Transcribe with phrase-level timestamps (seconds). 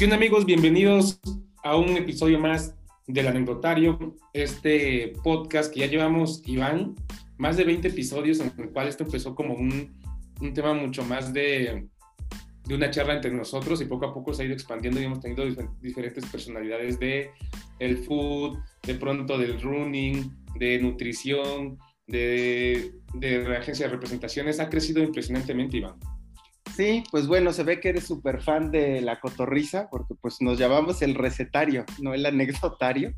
[0.00, 0.46] ¿Qué amigos?
[0.46, 1.20] Bienvenidos
[1.62, 2.74] a un episodio más
[3.06, 6.94] del anecdotario, este podcast que ya llevamos, Iván,
[7.36, 10.00] más de 20 episodios en el cual esto empezó como un,
[10.40, 11.86] un tema mucho más de,
[12.66, 15.20] de, una charla entre nosotros y poco a poco se ha ido expandiendo y hemos
[15.20, 15.44] tenido
[15.82, 17.32] diferentes personalidades de
[17.78, 21.76] el food, de pronto del running, de nutrición,
[22.06, 24.60] de, de agencia de representaciones.
[24.60, 25.96] Ha crecido impresionantemente, Iván.
[26.76, 30.58] Sí, pues bueno, se ve que eres súper fan de la cotorriza, porque pues nos
[30.58, 33.12] llamamos el recetario, no el anecdotario.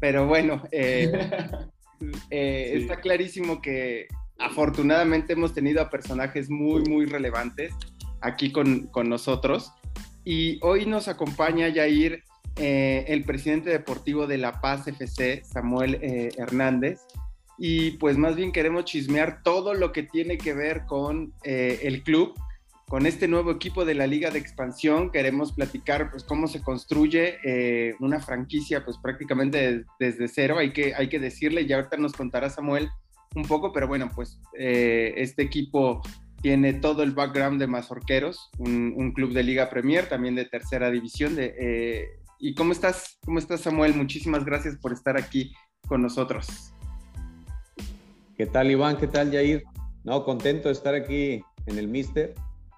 [0.00, 1.12] Pero bueno, eh,
[2.30, 4.08] eh, está clarísimo que
[4.38, 7.72] afortunadamente hemos tenido a personajes muy, muy relevantes
[8.20, 9.72] aquí con, con nosotros.
[10.24, 12.24] Y hoy nos acompaña Yair,
[12.56, 15.98] eh, el presidente deportivo de La Paz FC, Samuel
[16.36, 17.00] Hernández.
[17.58, 22.34] Y pues más bien queremos chismear todo lo que tiene que ver con el club
[22.88, 27.38] con este nuevo equipo de la Liga de Expansión queremos platicar pues cómo se construye
[27.44, 32.12] eh, una franquicia pues prácticamente desde cero, hay que, hay que decirle, ya ahorita nos
[32.12, 32.88] contará Samuel
[33.34, 36.02] un poco, pero bueno, pues eh, este equipo
[36.40, 41.34] tiene todo el background de Mazorqueros, un, club de Liga Premier, también de tercera división.
[41.34, 42.08] De, eh,
[42.38, 43.18] ¿Y cómo estás?
[43.24, 43.94] ¿Cómo estás Samuel?
[43.94, 45.52] Muchísimas gracias por estar aquí
[45.88, 46.72] con nosotros.
[48.36, 48.98] ¿Qué tal Iván?
[48.98, 49.64] ¿Qué tal Jair?
[50.04, 52.34] No, contento de estar aquí en el Mister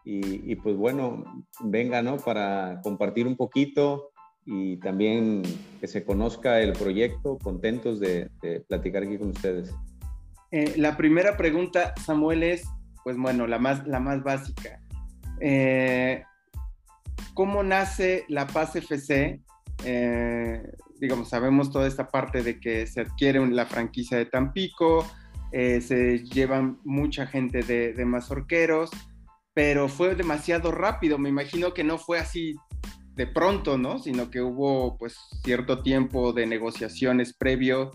[0.08, 1.24] y, pues bueno,
[1.64, 2.16] venga, ¿no?
[2.18, 4.12] Para compartir un poquito
[4.44, 5.42] y también
[5.80, 8.30] que se conozca el proyecto, contentos de,
[8.68, 9.74] platicar aquí con ustedes.
[10.52, 12.68] Eh, la primera pregunta, Samuel, es,
[13.02, 14.80] pues bueno, la más, la más básica.
[15.40, 16.22] Eh,
[17.34, 19.40] ¿Cómo nace La Paz FC?
[19.84, 20.62] Eh,
[21.00, 25.04] digamos, sabemos toda esta parte de que se adquiere la franquicia de Tampico,
[25.50, 28.90] se llevan mucha gente de, de mazorqueros,
[29.56, 31.16] pero fue demasiado rápido.
[31.16, 32.56] Me imagino que no fue así
[33.14, 33.98] de pronto, ¿no?
[33.98, 37.90] Sino que hubo pues cierto tiempo de negociaciones previo.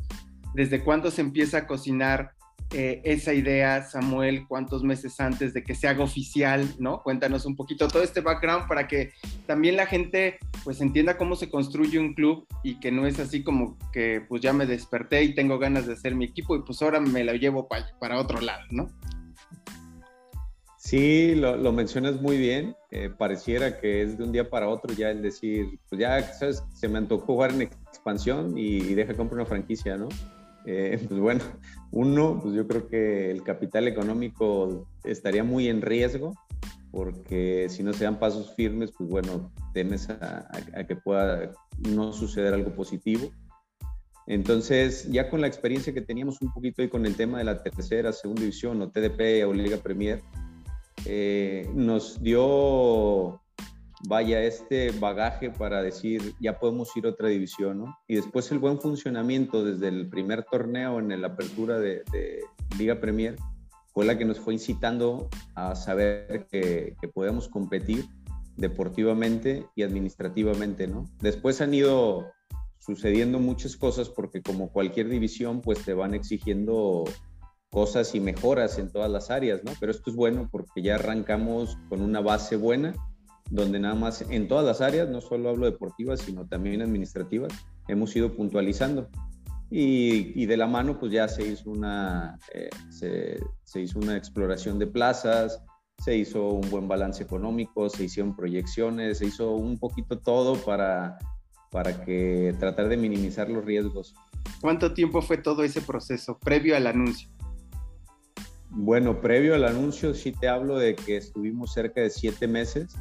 [0.56, 2.32] ¿Desde cuándo se empieza a cocinar
[2.72, 4.48] eh, esa idea, Samuel?
[4.48, 7.04] ¿Cuántos meses antes de que se haga oficial, ¿no?
[7.04, 9.12] Cuéntanos un poquito todo este background para que
[9.46, 13.44] también la gente pues entienda cómo se construye un club y que no es así
[13.44, 16.82] como que pues ya me desperté y tengo ganas de hacer mi equipo y pues
[16.82, 18.90] ahora me lo llevo para, para otro lado, ¿no?
[20.92, 22.76] Sí, lo, mencionas muy bien.
[22.90, 26.66] Eh, pareciera que es de un día para otro ya el decir, pues ya, ¿sabes?
[26.74, 30.10] Se me antojó jugar en expansión y, deja comprar una franquicia, ¿no?
[30.66, 31.46] Eh, pues bueno,
[31.92, 36.34] uno, pues yo creo que el capital económico estaría muy en riesgo
[36.92, 40.52] porque si no se dan pasos firmes, pues bueno, temes a,
[40.90, 43.32] que pueda no suceder algo positivo.
[44.28, 47.64] Entonces, ya con la experiencia que teníamos un poquito ahí con el tema de la
[47.64, 50.22] tercera, segunda división o TDP o Liga Premier,
[51.06, 53.42] eh, nos dio,
[54.08, 57.98] vaya, este bagaje para decir, ya podemos ir a otra división, ¿no?
[58.08, 62.04] Y después el buen funcionamiento desde el primer torneo en la apertura de,
[62.78, 63.36] Liga Premier
[63.94, 68.06] fue la que nos fue incitando a saber que, que podemos competir
[68.56, 71.10] deportivamente y administrativamente, ¿no?
[71.20, 72.32] Después han ido
[72.80, 77.04] sucediendo muchas cosas porque como cualquier división, pues te van exigiendo
[77.72, 79.72] cosas y mejoras en todas las áreas, ¿no?
[79.80, 82.94] Pero esto es bueno porque ya arrancamos con una base buena,
[83.50, 87.54] donde nada más en todas las áreas, no solo hablo deportivas, sino también administrativas,
[87.88, 89.10] hemos ido puntualizando.
[89.74, 94.88] Y, de la mano, pues ya se hizo una, eh, se, hizo una exploración de
[94.88, 95.62] plazas,
[95.98, 101.18] se hizo un buen balance económico, se hicieron proyecciones, se hizo un poquito todo para,
[101.72, 104.14] para que tratar de minimizar los riesgos.
[104.60, 107.30] ¿Cuánto tiempo fue todo ese proceso previo al anuncio?
[108.74, 112.96] Bueno, previo al anuncio sí te hablo de que estuvimos cerca de siete meses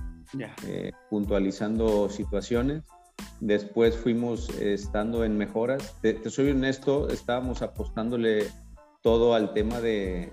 [0.66, 2.82] eh, puntualizando situaciones.
[3.40, 5.96] Después fuimos estando en mejoras.
[6.02, 8.46] Te, soy honesto, estábamos apostándole
[9.02, 10.32] todo al tema de,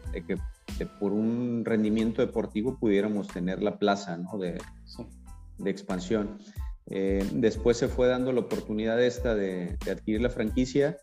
[0.78, 4.60] que por un rendimiento deportivo pudiéramos tener la plaza de,
[5.70, 6.38] expansión.
[6.88, 10.98] Eh, después se fue dando la oportunidad esta de, adquirir la franquicia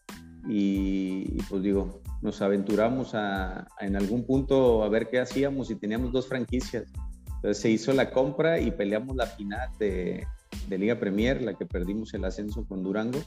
[0.49, 6.11] y, pues digo, nos aventuramos a, en algún punto a ver qué hacíamos y teníamos
[6.11, 6.91] dos franquicias.
[7.37, 10.27] Entonces se hizo la compra y peleamos la final de,
[10.67, 13.21] de Liga Premier, la que perdimos el ascenso con Durango,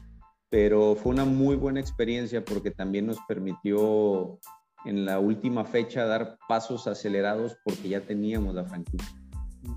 [0.50, 4.40] pero fue una muy buena experiencia porque también nos permitió
[4.84, 9.16] en la última fecha dar pasos acelerados porque ya teníamos la franquicia.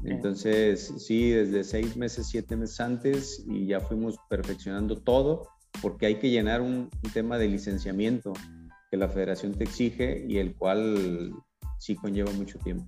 [0.04, 5.48] Entonces, sí, desde seis meses, siete meses antes y ya fuimos perfeccionando todo
[5.82, 8.32] porque hay que llenar un, un tema de licenciamiento
[8.90, 11.32] que la federación te exige y el cual
[11.78, 12.84] sí conlleva mucho tiempo.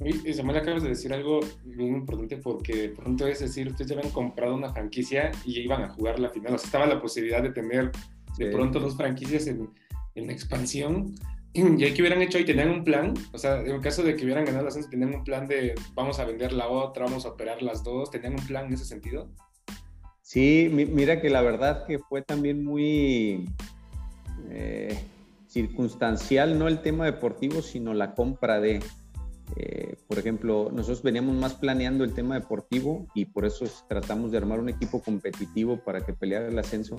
[0.00, 3.96] Y Samuel, acabas de decir algo bien importante porque de pronto es decir, ustedes ya
[3.96, 6.54] habían comprado una franquicia y iban a jugar la final.
[6.54, 7.92] O sea, estaba la posibilidad de tener
[8.36, 9.70] de pronto dos franquicias en,
[10.14, 11.14] en expansión.
[11.54, 13.14] Y que hubieran hecho ahí, tenían un plan.
[13.32, 16.18] O sea, en caso de que hubieran ganado la ascenso, tenían un plan de vamos
[16.18, 18.10] a vender la otra, vamos a operar las dos.
[18.10, 19.30] ¿Tenían un plan en ese sentido?
[20.20, 23.48] Sí, mira que la verdad que fue también muy
[24.50, 24.98] eh,
[25.48, 28.82] circunstancial, no el tema deportivo, sino la compra de.
[29.56, 34.38] Eh, por ejemplo, nosotros veníamos más planeando el tema deportivo y por eso tratamos de
[34.38, 36.96] armar un equipo competitivo para que peleara el ascenso.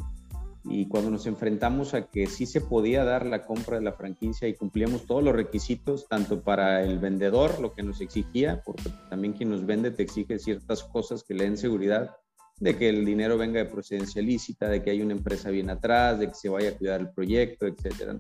[0.68, 4.48] Y cuando nos enfrentamos a que sí se podía dar la compra de la franquicia
[4.48, 9.34] y cumplíamos todos los requisitos, tanto para el vendedor, lo que nos exigía, porque también
[9.34, 12.16] quien nos vende te exige ciertas cosas que le den seguridad,
[12.60, 16.20] de que el dinero venga de procedencia lícita, de que hay una empresa bien atrás,
[16.20, 18.20] de que se vaya a cuidar el proyecto, etcétera.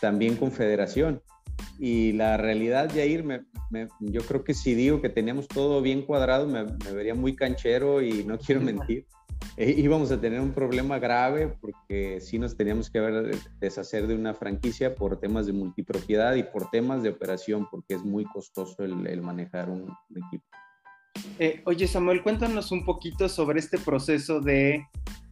[0.00, 1.22] También con federación.
[1.78, 3.42] Y la realidad, Jair, me,
[4.00, 8.24] yo creo que si digo que teníamos todo bien cuadrado, me, vería muy canchero y
[8.24, 9.06] no quiero mentir.
[9.56, 14.14] E íbamos a tener un problema grave porque sí nos teníamos que haber deshacer de
[14.14, 18.84] una franquicia por temas de multipropiedad y por temas de operación, porque es muy costoso
[18.84, 20.46] el, manejar un, equipo.
[21.38, 24.86] Eh, oye Samuel, cuéntanos un poquito sobre este proceso de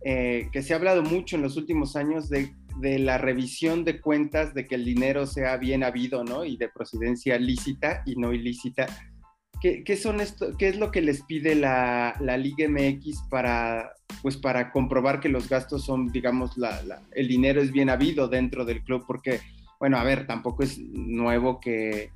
[0.04, 4.00] eh, que se ha hablado mucho en los últimos años de de la revisión de
[4.00, 6.44] cuentas, de que el dinero sea bien habido, ¿no?
[6.44, 8.86] Y de procedencia lícita y no ilícita.
[9.60, 13.92] ¿Qué, son esto, qué es lo que les pide la, Liga MX para,
[14.22, 16.52] pues para comprobar que los gastos son, digamos,
[17.12, 19.04] el dinero es bien habido dentro del club?
[19.06, 19.40] Porque,
[19.78, 22.10] bueno, a ver, tampoco es nuevo que,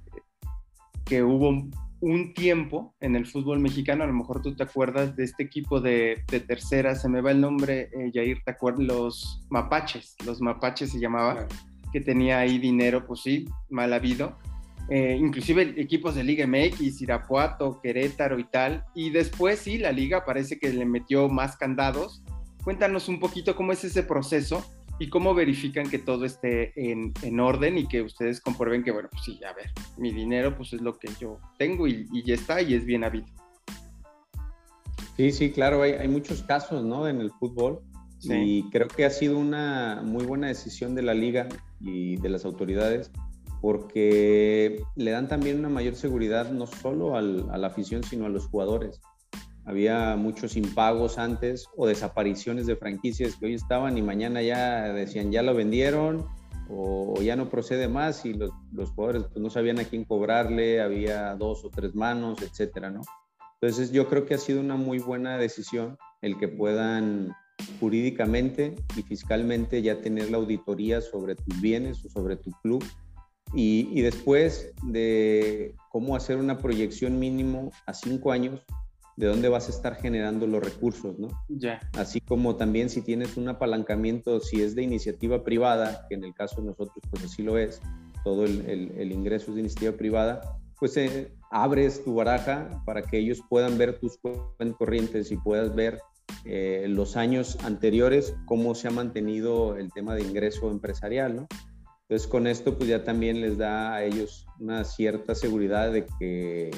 [1.05, 1.69] que hubo
[2.05, 5.81] un tiempo en el fútbol mexicano, a lo mejor tú te acuerdas de este equipo
[5.81, 8.85] de, tercera, se me va el nombre, eh, Jair, ¿te acuerdas?
[8.85, 11.47] Los mapaches, los mapaches se llamaba,
[11.95, 14.37] que tenía ahí dinero, pues sí, mal habido.
[14.91, 18.85] Eh, inclusive equipos de Liga MX, Irapuato, Querétaro y tal.
[18.95, 22.23] Y después sí, la liga parece que le metió más candados.
[22.65, 24.62] Cuéntanos un poquito cómo es ese proceso
[24.99, 29.08] y cómo verifican que todo esté en, en, orden y que ustedes comprueben que, bueno,
[29.11, 32.35] pues sí, a ver, mi dinero pues es lo que yo tengo y, y ya
[32.35, 33.26] está y es bien habido.
[35.17, 37.08] Sí, sí, claro, hay, hay muchos casos, ¿no?
[37.08, 37.82] En el fútbol
[38.32, 41.49] y creo que ha sido una muy buena decisión de la liga
[41.81, 43.11] y de las autoridades
[43.61, 48.29] porque le dan también una mayor seguridad no solo al, a la afición, sino a
[48.29, 49.00] los jugadores
[49.66, 55.32] había muchos impagos antes o desapariciones de franquicias que hoy estaban y mañana ya decían
[55.32, 56.26] ya lo vendieron
[56.69, 58.50] o, ya no procede más y los,
[58.94, 63.02] jugadores pues, no sabían a quién cobrarle, había dos o tres manos, etcétera, ¿no?
[63.61, 67.32] Entonces yo creo que ha sido una muy buena decisión el que puedan
[67.81, 72.84] jurídicamente y fiscalmente ya tener la auditoría sobre tus bienes o sobre tu club
[73.55, 78.64] y, y después de cómo hacer una proyección mínimo a cinco años
[79.16, 81.28] de dónde vas a estar generando los recursos, ¿no?
[81.49, 81.81] Ya.
[81.96, 86.34] Así como también si tienes un apalancamiento, si es de iniciativa privada, que en el
[86.34, 87.81] caso de nosotros pues así lo es,
[88.25, 93.40] todo el, ingreso es de iniciativa privada, pues eh, abres tu baraja para que ellos
[93.49, 96.00] puedan ver tus cuentas corrientes y puedas ver
[96.44, 101.46] eh, los años anteriores cómo se ha mantenido el tema de ingreso empresarial, ¿no?
[102.08, 106.70] Entonces con esto pues ya también les da a ellos una cierta seguridad de que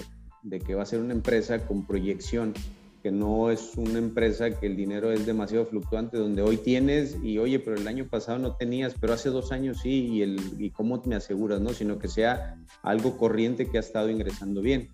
[0.46, 2.54] de que va a ser una empresa con proyección,
[3.02, 7.38] que no es una empresa que el dinero es demasiado fluctuante, donde hoy tienes y
[7.38, 10.70] oye, pero el año pasado no tenías, pero hace dos años sí, y, el, y
[10.70, 11.70] cómo me aseguras, ¿no?
[11.70, 14.90] Sino que sea algo corriente que ha estado ingresando bien.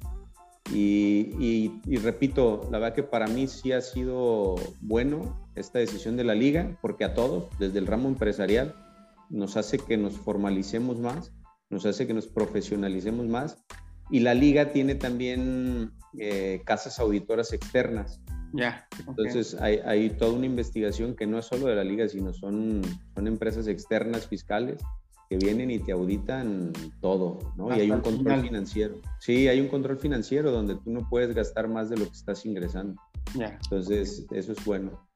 [0.73, 6.25] Y, y, repito, la verdad que para mí sí ha sido bueno esta decisión de
[6.25, 8.75] la liga, porque a todos, desde el ramo empresarial,
[9.28, 11.32] nos hace que nos formalicemos más,
[11.68, 13.59] nos hace que nos profesionalicemos más
[14.12, 18.21] y la liga tiene también eh, casas auditoras externas.
[18.52, 18.87] Ya.
[19.09, 22.83] Entonces hay, hay, toda una investigación que no es solo de la liga, sino son,
[23.14, 24.83] son empresas externas fiscales
[25.31, 27.75] que vienen y te auditan todo, ¿no?
[27.75, 29.00] y hay un control financiero.
[29.19, 32.45] Sí, hay un control financiero donde tú no puedes gastar más de lo que estás
[32.45, 33.00] ingresando.
[33.35, 33.59] Ya.
[33.64, 35.09] Entonces, eso es bueno.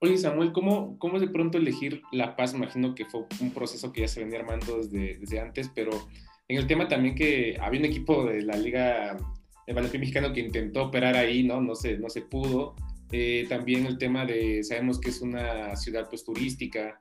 [0.00, 2.52] Oye, Samuel, ¿cómo, ¿cómo de pronto elegir La Paz?
[2.52, 5.92] Imagino que fue un proceso que ya se venía armando desde, desde antes, pero
[6.48, 9.16] en el tema también que había un equipo de la Liga
[9.66, 11.60] de Balompié Mexicano que intentó operar ahí, ¿no?
[11.60, 12.74] No se, no se pudo.
[13.12, 16.98] Eh, también el tema de, sabemos que es una ciudad pues turística,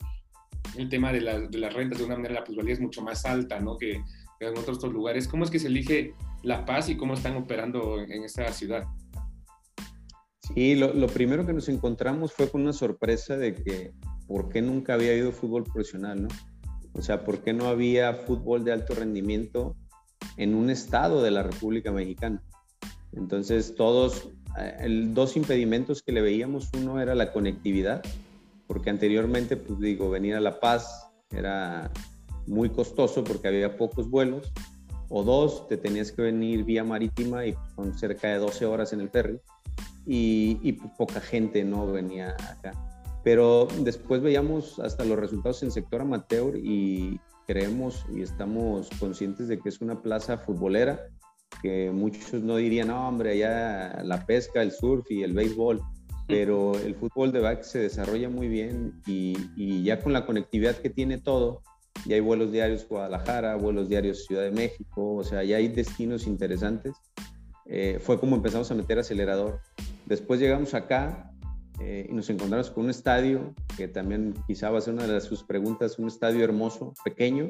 [0.78, 3.78] el tema de, las rentas de una manera la plusvalía es mucho más alta, ¿no?
[3.78, 4.02] Que,
[4.40, 5.26] en otros, lugares.
[5.26, 8.84] ¿Cómo es que se elige La Paz y cómo están operando en, en esta ciudad?
[10.54, 13.94] Sí, lo, lo, primero que nos encontramos fue con una sorpresa de que
[14.28, 16.28] por qué nunca había habido fútbol profesional, ¿no?
[16.94, 19.76] O sea, ¿por qué no había fútbol de alto rendimiento
[20.38, 22.42] en un estado de la República Mexicana.
[23.12, 28.02] Entonces, todos, eh, el, dos impedimentos que le veíamos, uno era la conectividad,
[28.68, 31.92] porque anteriormente, pues digo, venir a La Paz era
[32.48, 34.52] muy costoso porque había pocos vuelos,
[35.10, 39.02] o dos, te tenías que venir vía marítima y con cerca de 12 horas en
[39.02, 39.40] el ferry,
[40.06, 42.93] y, y poca gente no venía acá.
[43.24, 49.60] Pero después veíamos hasta los resultados en sector amateur y creemos y estamos conscientes de
[49.60, 51.00] que es una plaza futbolera,
[51.62, 55.82] que muchos no dirían, no, hombre, allá la pesca, el surf y el béisbol,
[56.27, 60.75] pero el fútbol de back se desarrolla muy bien y, y ya con la conectividad
[60.77, 61.62] que tiene todo,
[62.06, 66.27] ya hay vuelos diarios Guadalajara, vuelos diarios Ciudad de México, o sea, ya hay destinos
[66.27, 66.94] interesantes.
[67.65, 69.62] Eh, fue como empezamos a meter acelerador.
[70.06, 71.33] Después llegamos acá
[71.80, 75.22] eh, y nos encontramos con un estadio, que también quizá va a ser una de
[75.22, 77.50] sus preguntas, un estadio hermoso, pequeño,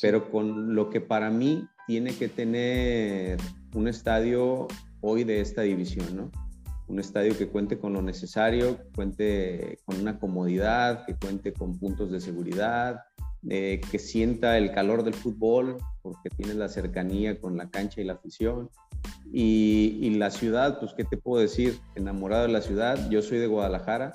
[0.00, 3.38] pero con lo que para mí tiene que tener
[3.74, 4.68] un estadio
[5.00, 6.30] hoy de esta división, ¿no?
[6.88, 11.78] Un estadio que cuente con lo necesario, que cuente con una comodidad, que cuente con
[11.78, 13.00] puntos de seguridad,
[13.48, 18.04] eh, que sienta el calor del fútbol, porque tiene la cercanía con la cancha y
[18.04, 18.68] la afición.
[19.32, 21.78] Y, la ciudad, pues, ¿qué te puedo decir?
[21.94, 23.08] Enamorado de la ciudad.
[23.10, 24.12] Yo soy de Guadalajara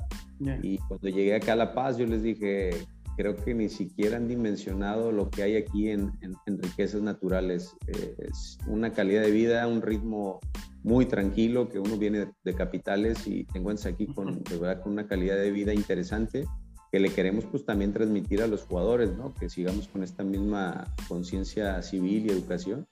[0.62, 2.72] y cuando llegué acá a La Paz, yo les dije,
[3.18, 6.12] creo que ni siquiera han dimensionado lo que hay aquí en,
[6.46, 7.76] riquezas naturales.
[7.88, 10.42] es una calidad de vida, un ritmo
[10.84, 14.92] muy tranquilo, que uno viene de, capitales y te encuentras aquí con, de verdad, con
[14.92, 16.46] una calidad de vida interesante
[16.92, 19.34] que le queremos pues también transmitir a los jugadores, ¿no?
[19.34, 22.88] Que sigamos con esta misma conciencia civil y educación.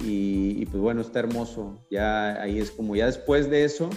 [0.00, 1.78] Y, pues bueno, está hermoso.
[1.90, 3.90] Ya ahí es como ya después de eso,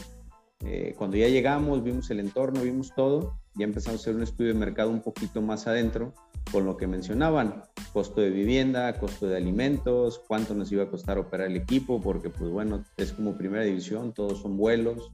[0.65, 4.53] eh, cuando ya llegamos, vimos el entorno, vimos todo, ya empezamos a hacer un estudio
[4.53, 6.13] de mercado un poquito más adentro
[6.51, 7.63] con lo que mencionaban,
[7.93, 12.29] costo de vivienda, costo de alimentos, cuánto nos iba a costar operar el equipo, porque
[12.29, 15.11] pues bueno, es como primera división, todos son vuelos,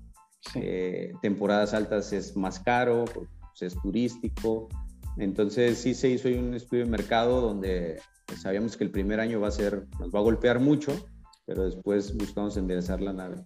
[0.54, 3.28] eh, temporadas altas es más caro, pues,
[3.62, 4.70] es turístico.
[5.18, 8.00] Entonces sí se hizo un estudio de mercado donde
[8.38, 11.10] sabíamos que el primer año va a ser, nos va a golpear mucho,
[11.46, 13.38] pero después buscamos enderezar la nave.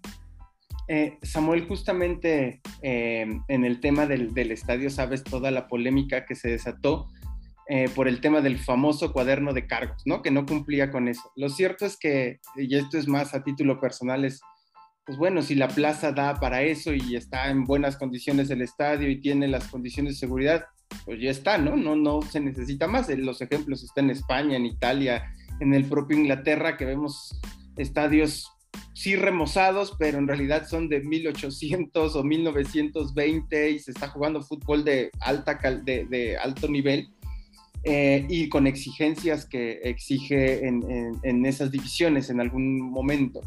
[0.87, 6.49] Eh, Samuel, justamente eh, en el tema del, estadio, sabes toda la polémica que se
[6.49, 7.07] desató
[7.67, 10.23] eh, por el tema del famoso cuaderno de cargos, ¿no?
[10.23, 11.31] Que no cumplía con eso.
[11.35, 14.41] Lo cierto es que, y esto es más a título personal, es
[15.09, 19.09] pues bueno, si la plaza da para eso y está en buenas condiciones el estadio
[19.09, 20.65] y tiene las condiciones de seguridad,
[21.05, 21.75] pues ya está, ¿no?
[21.75, 23.09] No, no se necesita más.
[23.09, 27.39] Los ejemplos están en España, en Italia, en el propio Inglaterra, que vemos
[27.77, 28.47] estadios
[28.93, 34.83] sí remozados, pero en realidad son de 1800 o 1920 y se está jugando fútbol
[34.83, 37.09] de, alta de alto nivel.
[37.85, 40.83] Eh, y con exigencias que exige en,
[41.23, 43.39] en, esas divisiones en algún momento.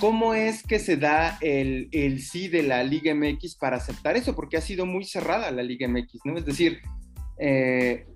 [0.00, 4.34] ¿Cómo es que se da el, sí de la Liga MX para aceptar eso?
[4.36, 6.38] Porque ha sido muy cerrada la Liga MX, ¿no?
[6.38, 6.80] Es decir,
[7.40, 8.06] eh,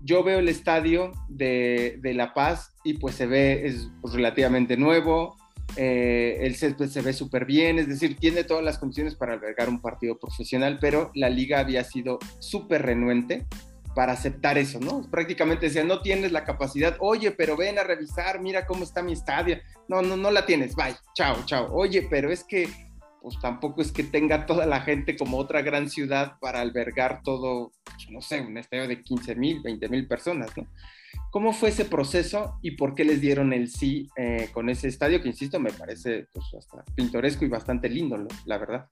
[0.00, 5.36] yo veo el estadio de, La Paz y pues se ve, es relativamente nuevo,
[5.76, 9.68] eh, el césped se ve súper bien, es decir, tiene todas las condiciones para albergar
[9.68, 13.46] un partido profesional, pero la liga había sido súper renuente
[13.94, 15.08] para aceptar eso, ¿no?
[15.10, 19.12] Prácticamente decía, no tienes la capacidad, oye, pero ven a revisar, mira cómo está mi
[19.12, 19.58] estadio.
[19.88, 21.72] No, no, no la tienes, bye, chao, chao.
[21.72, 22.68] Oye, pero es que,
[23.22, 27.72] pues tampoco es que tenga toda la gente como otra gran ciudad para albergar todo,
[27.84, 30.66] pues, no sé, un estadio de 15 mil, 20 mil personas, ¿no?
[31.30, 35.22] ¿Cómo fue ese proceso y por qué les dieron el sí eh, con ese estadio
[35.22, 38.86] que, insisto, me parece pues, hasta pintoresco y bastante lindo, la verdad?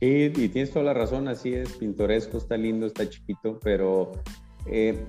[0.00, 4.12] Sí, y tienes toda la razón, así es, pintoresco, está lindo, está chiquito, pero
[4.66, 5.04] eh,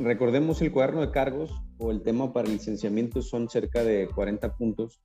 [0.00, 5.00] recordemos el cuaderno de cargos o el tema para licenciamiento son cerca de 40 puntos,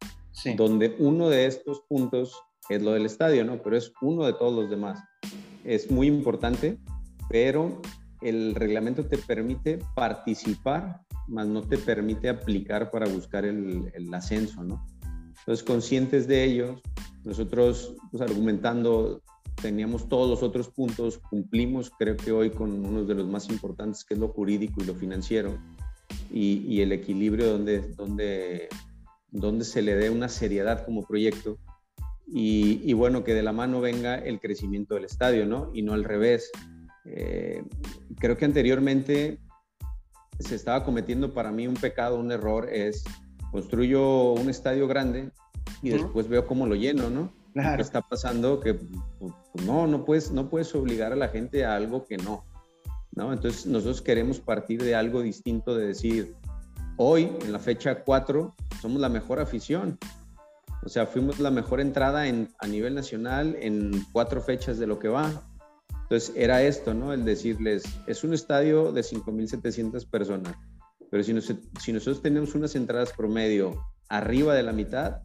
[0.56, 3.62] donde uno de estos puntos es lo del estadio, ¿no?
[3.62, 5.00] Pero es uno de todos los demás.
[5.64, 6.80] Es muy importante,
[7.30, 7.80] pero
[8.22, 14.64] el reglamento te permite participar, más no te permite aplicar para buscar el, el ascenso,
[14.64, 14.84] ¿no?
[15.42, 16.82] Entonces, conscientes de ellos,
[17.24, 19.22] nosotros, pues, argumentando,
[19.62, 24.04] teníamos todos los otros puntos, cumplimos, creo que hoy con uno de los más importantes,
[24.04, 25.58] que es lo jurídico y lo financiero,
[26.32, 28.70] y, el equilibrio donde, donde,
[29.30, 31.58] donde se le dé una seriedad como proyecto.
[32.34, 35.70] Y, bueno, que de la mano venga el crecimiento del estadio, ¿no?
[35.74, 36.50] Y no al revés.
[37.04, 37.62] Eh,
[38.20, 39.38] creo que anteriormente
[40.40, 43.04] se estaba cometiendo para mí un pecado, un error, es
[43.52, 45.32] construyo un estadio grande,
[45.82, 47.32] y después veo cómo lo lleno, ¿no?
[47.54, 47.78] Claro.
[47.78, 48.60] ¿Qué está pasando?
[48.60, 49.34] Que pues,
[49.66, 52.46] no, no puedes, no puedes obligar a la gente a algo que no,
[53.14, 53.34] ¿no?
[53.34, 56.36] Entonces nosotros queremos partir de algo distinto, de decir,
[56.98, 59.98] hoy, en la fecha 4, somos la mejor afición.
[60.84, 64.98] O sea, fuimos la mejor entrada en, a nivel nacional en cuatro fechas de lo
[64.98, 65.44] que va.
[66.04, 67.14] Entonces, era esto, ¿no?
[67.14, 70.56] El decirles, es un estadio de 5.700 personas,
[71.12, 71.40] pero si,
[71.80, 75.22] si nosotros tenemos unas entradas promedio arriba de la mitad,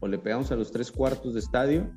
[0.00, 1.92] o le pegamos a los tres cuartos de estadio,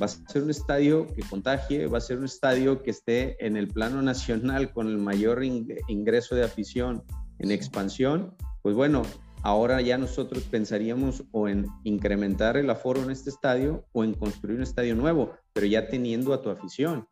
[0.00, 3.56] va a ser un estadio que contagie, va a ser un estadio que esté en
[3.56, 7.04] el plano nacional con el mayor ingreso de afición
[7.38, 9.02] en expansión, pues bueno,
[9.42, 14.56] ahora ya nosotros pensaríamos o en incrementar el aforo en este estadio o en construir
[14.56, 17.06] un estadio nuevo, pero ya teniendo a tu afición.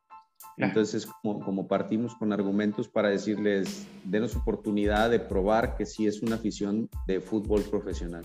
[0.59, 6.23] Entonces, como, como, partimos con argumentos para decirles, denos oportunidad de probar que sí es
[6.23, 8.23] una afición de fútbol profesional.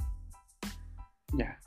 [1.33, 1.59] Ya.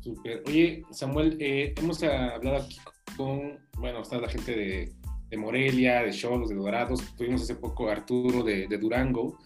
[0.00, 0.42] Super.
[0.46, 2.78] Oye, Samuel, eh, hemos hablado aquí
[3.16, 4.92] con, bueno, está la gente de,
[5.28, 9.38] de Morelia, de Cholos, de Dorados, tuvimos hace poco a Arturo de, de Durango,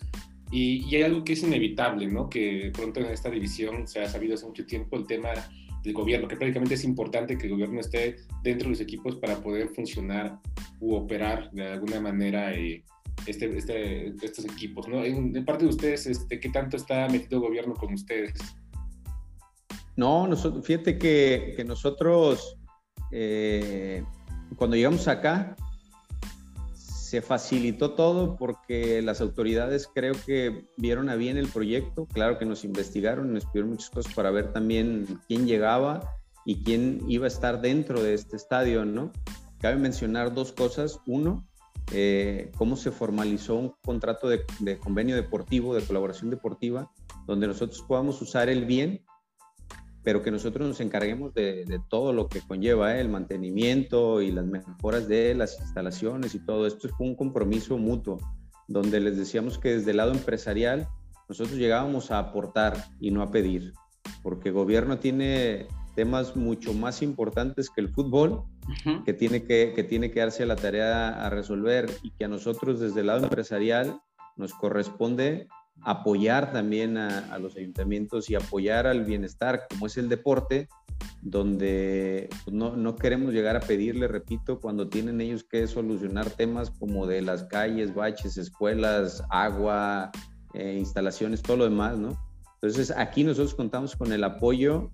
[0.51, 2.29] y, y, hay algo que es inevitable, ¿no?
[2.29, 5.31] Que pronto en esta división se ha sabido hace mucho tiempo el tema
[5.85, 9.37] del gobierno, que prácticamente es importante que el gobierno esté dentro de los equipos para
[9.41, 10.41] poder funcionar
[10.81, 12.83] u operar de alguna manera eh,
[13.27, 15.05] este, este, estos equipos, ¿no?
[15.05, 18.33] En, parte de ustedes, este, ¿qué tanto está metido el gobierno con ustedes?
[19.97, 20.29] No,
[20.63, 22.59] fíjate que, que nosotros,
[23.13, 24.03] eh,
[24.57, 25.55] cuando llegamos acá,
[27.05, 32.47] se facilitó todo porque las autoridades creo que vieron a bien el proyecto, claro que
[32.47, 37.29] nos investigaron, nos pidieron muchas cosas para ver también quién llegaba y quién iba a
[37.29, 39.13] estar dentro de este estadio, ¿no?
[39.61, 40.99] Cabe mencionar dos cosas.
[41.07, 41.47] Uno,
[41.93, 46.91] eh, cómo se formalizó un contrato de, de, convenio deportivo, de colaboración deportiva,
[47.27, 49.05] donde nosotros podamos usar el bien
[50.05, 53.01] pero que nosotros nos encarguemos de, todo lo que conlleva ¿eh?
[53.01, 56.89] el mantenimiento y las mejoras de las instalaciones y todo esto.
[56.91, 58.21] Fue un compromiso mutuo,
[58.69, 60.87] donde les decíamos que desde el lado empresarial
[61.29, 63.73] nosotros llegábamos a aportar y no a pedir,
[64.23, 68.43] porque el gobierno tiene temas mucho más importantes que el fútbol,
[69.07, 72.81] que, tiene que, que tiene que darse la tarea a resolver y que a nosotros
[72.81, 74.01] desde el lado empresarial
[74.37, 75.49] nos corresponde
[75.83, 80.69] apoyar también a, los ayuntamientos y apoyar al bienestar, como es el deporte,
[81.23, 86.71] donde pues, no, no, queremos llegar a pedirle, repito, cuando tienen ellos que solucionar temas
[86.71, 90.11] como de las calles, baches, escuelas, agua,
[90.55, 92.19] eh, instalaciones, todo lo demás, ¿no?
[92.55, 94.91] Entonces aquí nosotros contamos con el apoyo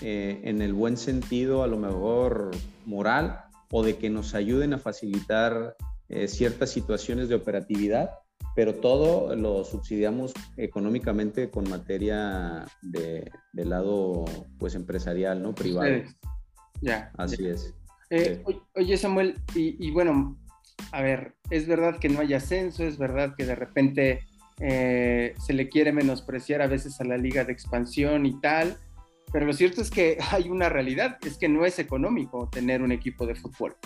[0.00, 2.50] eh, en el buen sentido, a lo mejor
[2.86, 5.76] moral, o de que nos ayuden a facilitar
[6.08, 8.10] eh, ciertas situaciones de operatividad
[8.54, 14.24] pero todo lo subsidiamos económicamente con materia de, lado
[14.58, 15.54] pues empresarial, ¿no?
[15.54, 16.02] Privado.
[16.80, 17.12] Ya.
[17.16, 17.74] Así es.
[18.10, 18.42] Eh,
[18.74, 20.36] oye, Samuel, y, bueno,
[20.90, 24.24] a ver, es verdad que no hay ascenso, es verdad que de repente
[24.58, 28.76] eh, se le quiere menospreciar a veces a la liga de expansión y tal,
[29.32, 32.90] pero lo cierto es que hay una realidad, es que no es económico tener un
[32.90, 33.76] equipo de fútbol.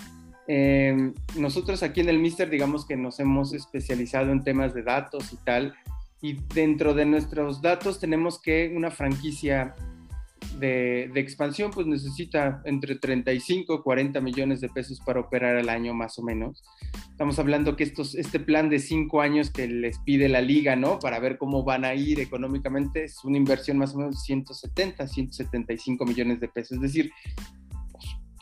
[0.47, 5.33] Eh, nosotros aquí en el Mister, digamos que nos hemos especializado en temas de datos
[5.33, 5.75] y tal,
[6.21, 9.75] y dentro de nuestros datos tenemos que una franquicia
[10.59, 15.93] de, expansión pues necesita entre 35 y 40 millones de pesos para operar al año
[15.93, 16.63] más o menos.
[17.09, 20.99] Estamos hablando que estos, este plan de cinco años que les pide la liga, ¿no?
[20.99, 25.07] Para ver cómo van a ir económicamente es una inversión más o menos de 170,
[25.07, 26.77] 175 millones de pesos.
[26.77, 27.11] Es decir,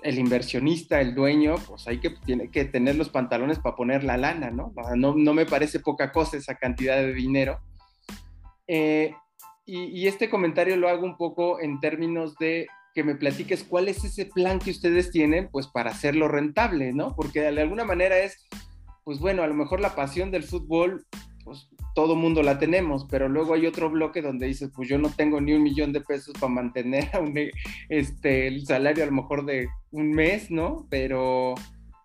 [0.04, 4.18] el inversionista, el dueño, pues hay que, tiene que tener los pantalones para poner la
[4.18, 4.74] lana, ¿no?
[4.96, 7.60] No, me parece poca cosa esa cantidad de dinero.
[8.68, 9.14] Eh,
[9.66, 14.04] y, este comentario lo hago un poco en términos de que me platiques cuál es
[14.04, 17.16] ese plan que ustedes tienen, pues para hacerlo rentable, ¿no?
[17.16, 18.46] Porque de alguna manera es,
[19.04, 21.06] pues bueno, a lo mejor la pasión del fútbol,
[21.44, 25.10] pues todo mundo la tenemos, pero luego hay otro bloque donde dices, pues yo no
[25.10, 27.10] tengo ni un millón de pesos para mantener
[27.90, 30.88] este, el salario a lo mejor de un mes, ¿no?
[30.90, 31.56] Pero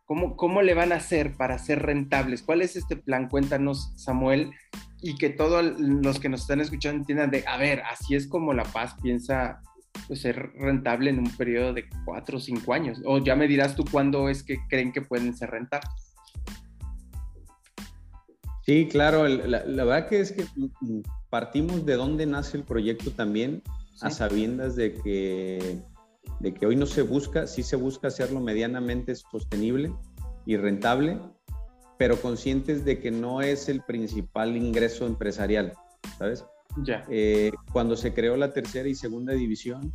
[0.04, 2.42] ¿cómo, ¿cómo le van a hacer para ser rentables?
[2.42, 3.28] ¿Cuál es este plan?
[3.28, 4.52] Cuéntanos, Samuel,
[5.00, 8.52] y que todos los que nos están escuchando entiendan de, a ver, así es como
[8.52, 9.60] La Paz piensa
[10.06, 13.00] pues, ser rentable en un periodo de cuatro o cinco años.
[13.04, 16.07] O ya me dirás tú cuándo es que creen que pueden ser rentables.
[18.68, 20.44] Sí, claro, la, verdad que es que
[21.30, 23.62] partimos de dónde nace el proyecto también,
[24.02, 25.80] a sabiendas de que,
[26.40, 29.90] de que hoy no se busca, sí se busca hacerlo medianamente sostenible
[30.44, 31.18] y rentable,
[31.96, 35.72] pero conscientes de que no es el principal ingreso empresarial,
[36.18, 36.44] ¿sabes?
[36.84, 37.06] Ya.
[37.08, 39.90] Eh, cuando se creó la tercera y segunda división,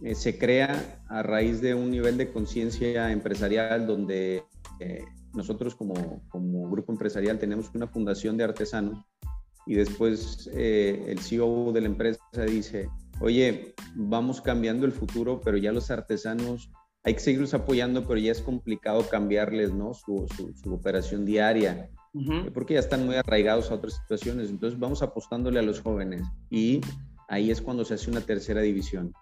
[0.00, 4.42] eh, se crea a raíz de un nivel de conciencia empresarial donde
[4.80, 5.04] eh,
[5.36, 5.94] nosotros como,
[6.28, 9.04] como, grupo empresarial tenemos una fundación de artesanos
[9.66, 12.88] y después eh, el CEO de la empresa dice,
[13.20, 16.70] oye, vamos cambiando el futuro, pero ya los artesanos
[17.06, 19.94] hay que seguirlos apoyando, pero ya es complicado cambiarles ¿no?
[19.94, 20.26] su,
[20.60, 21.88] su, operación diaria,
[22.52, 24.50] porque ya están muy arraigados a otras situaciones.
[24.50, 26.80] Entonces vamos apostándole a los jóvenes y
[27.28, 29.12] ahí es cuando se hace una tercera división.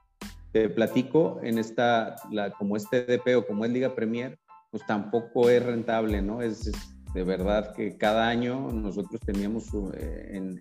[0.52, 4.38] Te platico, en esta, la, como es TDP o como es Liga Premier,
[4.74, 6.42] pues tampoco es rentable, ¿no?
[6.42, 6.68] Es,
[7.14, 10.60] de verdad que cada año nosotros teníamos eh, en,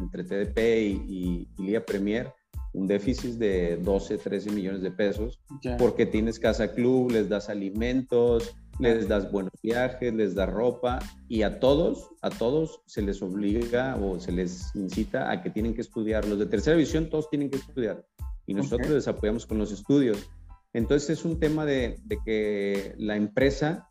[0.00, 0.58] entre TDP
[1.06, 2.32] y, y Liga Premier
[2.72, 5.38] un déficit de 12, 13 millones de pesos,
[5.78, 11.42] porque tienes casa club, les das alimentos, les das buenos viajes, les das ropa y
[11.42, 15.82] a todos, a todos se les obliga o se les incita a que tienen que
[15.82, 16.26] estudiar.
[16.26, 18.02] Los de tercera división todos tienen que estudiar
[18.46, 20.30] y nosotros les apoyamos con los estudios.
[20.76, 23.88] Entonces es un tema de, de que la empresa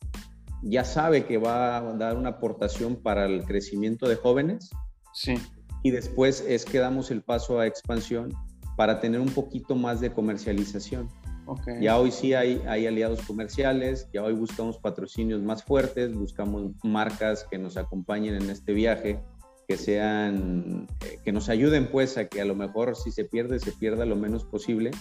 [0.61, 4.69] ya sabe que va a dar una aportación para el crecimiento de jóvenes.
[5.11, 5.33] Sí.
[5.81, 8.31] Y después es que damos el paso a expansión
[8.77, 11.09] para tener un poquito más de comercialización.
[11.47, 11.81] Okay.
[11.81, 17.47] Ya hoy sí hay, hay aliados comerciales, ya hoy buscamos patrocinios más fuertes, buscamos marcas
[17.49, 19.23] que nos acompañen en este viaje,
[19.67, 23.59] que sean, eh, que nos ayuden pues a que a lo mejor si se pierde,
[23.59, 24.91] se pierda lo menos posible.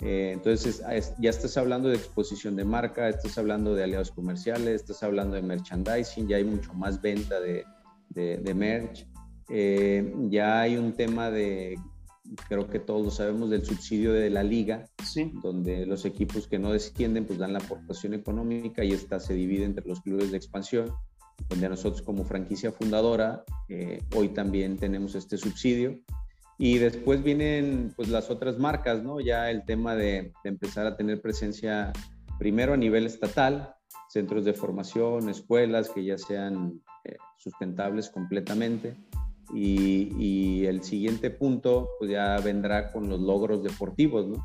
[0.00, 0.82] Eh, entonces
[1.18, 5.42] ya estás hablando de exposición de marca, estás hablando de aliados comerciales, estás hablando de
[5.42, 7.64] merchandising, ya hay mucho más venta de,
[8.10, 9.06] de, merch.
[9.48, 11.78] Eh, ya hay un tema de
[12.48, 14.88] creo que todos lo sabemos, del subsidio de la liga,
[15.42, 19.64] donde los equipos que no descienden pues dan la aportación económica y esta se divide
[19.64, 20.92] entre los clubes de expansión,
[21.48, 26.00] donde nosotros como franquicia fundadora eh, hoy también tenemos este subsidio.
[26.58, 29.20] Y después vienen pues las otras marcas, ¿no?
[29.20, 31.92] Ya el tema de, empezar a tener presencia
[32.38, 33.74] primero a nivel estatal,
[34.08, 38.96] centros de formación, escuelas que ya sean eh, sustentables completamente
[39.54, 44.44] y, el siguiente punto pues ya vendrá con los logros deportivos, ¿no?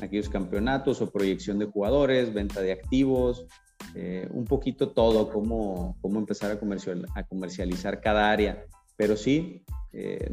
[0.00, 3.46] Aquellos campeonatos o proyección de jugadores, venta de activos,
[3.94, 8.66] eh, un poquito todo, cómo, cómo empezar a, comercial, a comercializar cada área.
[8.96, 10.28] Pero sí, eh,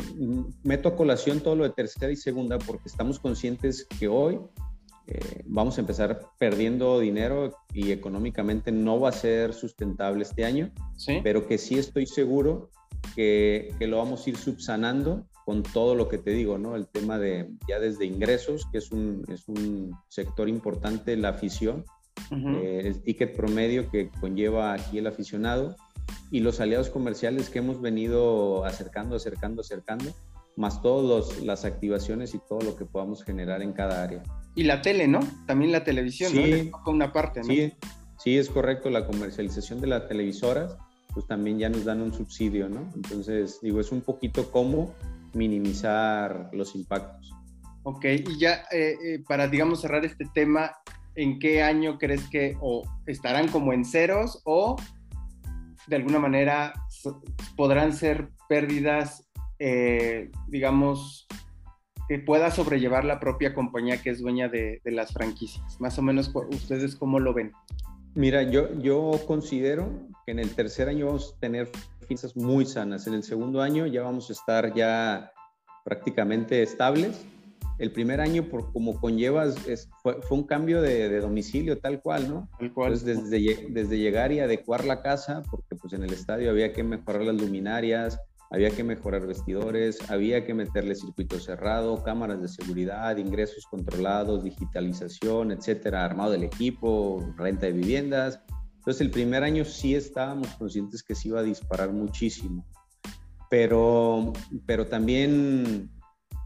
[0.64, 4.40] meto a colación todo lo de tercera y segunda porque estamos conscientes que hoy
[5.08, 10.72] eh, vamos a empezar perdiendo dinero y económicamente no va a ser sustentable este año,
[10.96, 11.20] ¿Sí?
[11.24, 12.70] pero que sí estoy seguro
[13.16, 16.76] que, lo vamos a ir subsanando con todo lo que te digo, ¿no?
[16.78, 21.84] El tema de ya desde ingresos, que es un, es un sector importante, la afición,
[22.32, 25.76] eh, el ticket promedio que conlleva aquí el aficionado
[26.32, 30.14] y los aliados comerciales que hemos venido acercando, acercando, acercando,
[30.56, 34.24] más todas las activaciones y todo lo que podamos generar en cada área.
[34.56, 35.20] Y la tele, ¿no?
[35.48, 36.92] También la televisión, sí, ¿no?
[36.92, 37.48] una parte, ¿no?
[37.48, 37.74] Sí,
[38.18, 40.78] sí, es correcto, la comercialización de las televisoras
[41.14, 42.90] pues también ya nos dan un subsidio, ¿no?
[42.96, 44.94] Entonces, digo, es un poquito cómo
[45.34, 47.34] minimizar los impactos.
[47.84, 50.72] Ok, y ya eh, eh, para, digamos, cerrar este tema,
[51.16, 54.76] ¿en qué año crees que o estarán como en ceros o
[55.88, 56.74] de alguna manera
[57.56, 61.28] podrán ser pérdidas, eh, digamos,
[62.08, 65.80] que pueda sobrellevar la propia compañía que es dueña de, las franquicias?
[65.80, 67.52] Más o menos, ¿ustedes cómo lo ven?
[68.16, 69.90] Mira, yo, yo considero
[70.26, 71.70] que en el tercer año vamos a tener
[72.08, 73.08] finanzas muy sanas.
[73.08, 75.32] En el segundo año ya vamos a estar ya
[75.84, 77.26] prácticamente estables.
[77.80, 79.56] El primer año, por como conllevas,
[80.02, 82.50] fue, un cambio de, domicilio tal cual, ¿no?
[82.60, 82.94] Tal cual.
[82.94, 87.24] desde, desde llegar y adecuar la casa, porque pues en el estadio había que mejorar
[87.24, 88.20] las luminarias,
[88.54, 95.52] había que mejorar vestidores, había que meterle circuito cerrado, cámaras de seguridad, ingresos controlados, digitalización,
[95.52, 98.40] etcétera, armado del equipo, renta de viviendas.
[98.76, 102.64] Entonces, el primer año sí estábamos conscientes que se iba a disparar muchísimo,
[103.50, 104.34] pero,
[104.68, 105.90] pero también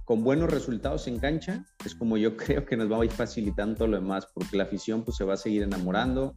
[0.07, 3.85] con buenos resultados en cancha, es como yo creo que nos va a ir facilitando
[3.87, 6.33] lo demás, porque la afición pues, se va a seguir enamorando,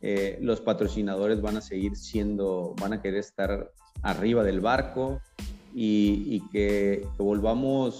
[0.00, 3.70] eh, los patrocinadores van a seguir siendo, van a querer estar
[4.02, 5.20] arriba del barco
[5.72, 7.98] y, que, volvamos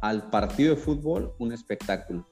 [0.00, 2.26] al partido de fútbol un espectáculo.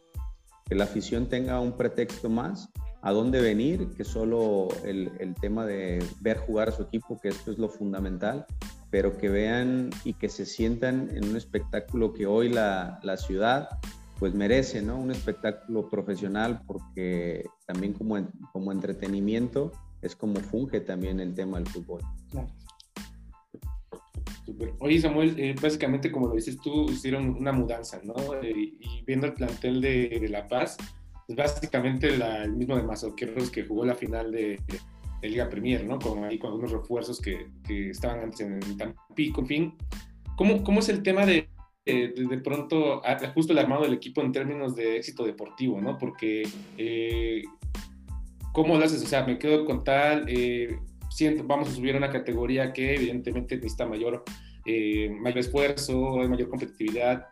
[0.67, 2.71] Que la afición tenga un pretexto más
[3.03, 7.29] a dónde venir, que solo el, el, tema de ver jugar a su equipo, que
[7.29, 8.47] esto es lo fundamental,
[8.91, 13.69] pero que vean y que se sientan en un espectáculo que hoy la, la ciudad
[14.19, 14.99] pues merece, ¿no?
[14.99, 18.19] Un espectáculo profesional porque también como,
[18.53, 19.73] como entretenimiento
[20.03, 22.03] es como funge también el tema del fútbol.
[22.31, 22.49] Claro.
[24.81, 28.15] Oye, Samuel, eh, básicamente, como lo dices tú, hicieron una mudanza, ¿no?
[28.43, 30.77] Eh, y viendo el plantel de, de La Paz,
[31.29, 34.61] es básicamente el mismo de Mazoqueros que jugó la final de,
[35.29, 35.99] Liga Premier, ¿no?
[35.99, 39.75] Con, ahí, con algunos refuerzos que, que estaban antes en, el Tampico, en fin.
[40.37, 41.49] ¿Cómo, cómo es el tema de,
[41.85, 43.03] de, pronto,
[43.35, 45.99] justo el armado del equipo en términos de éxito deportivo, ¿no?
[45.99, 46.43] Porque,
[46.79, 47.43] eh,
[48.53, 49.03] ¿cómo lo haces?
[49.03, 50.79] O sea, me quedo con tal, eh,
[51.11, 54.25] siento, vamos a subir a una categoría que evidentemente necesita mayor,
[54.65, 57.27] eh, mayor esfuerzo, mayor competitividad.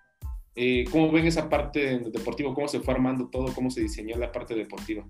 [0.54, 2.52] Eh, ¿Cómo ven esa parte deportiva?
[2.52, 3.54] ¿Cómo se fue armando todo?
[3.54, 5.06] ¿Cómo se diseñó la parte deportiva?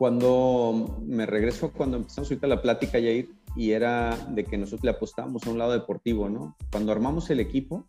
[0.00, 4.92] Cuando me regreso, cuando empezamos ahorita la plática, Jair, y era de que nosotros le
[4.92, 6.56] apostábamos a un lado deportivo, ¿no?
[6.72, 7.84] Cuando armamos el equipo,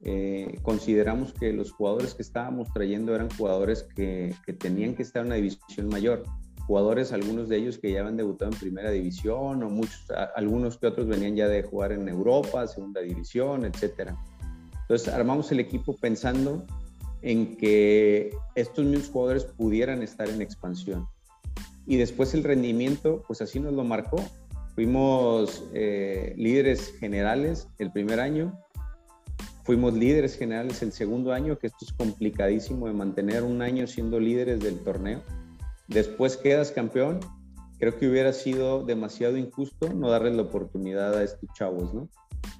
[0.00, 5.20] eh, consideramos que los jugadores que estábamos trayendo eran jugadores que, que, tenían que estar
[5.20, 6.22] en una división mayor.
[6.66, 10.86] Jugadores, algunos de ellos que ya habían debutado en primera división, o muchos, algunos que
[10.86, 14.16] otros venían ya de jugar en Europa, segunda división, etcétera.
[14.80, 16.64] Entonces armamos el equipo pensando
[17.20, 21.06] en que estos mismos jugadores pudieran estar en expansión
[21.86, 24.22] y después el rendimiento, pues así nos lo marcó.
[24.74, 28.58] Fuimos eh, líderes generales el primer año,
[29.64, 34.20] fuimos líderes generales el segundo año, que esto es complicadísimo de mantener un año siendo
[34.20, 35.22] líderes del torneo.
[35.88, 37.20] Después quedas campeón.
[37.78, 42.08] Creo que hubiera sido demasiado injusto no darles la oportunidad a estos chavos, ¿no?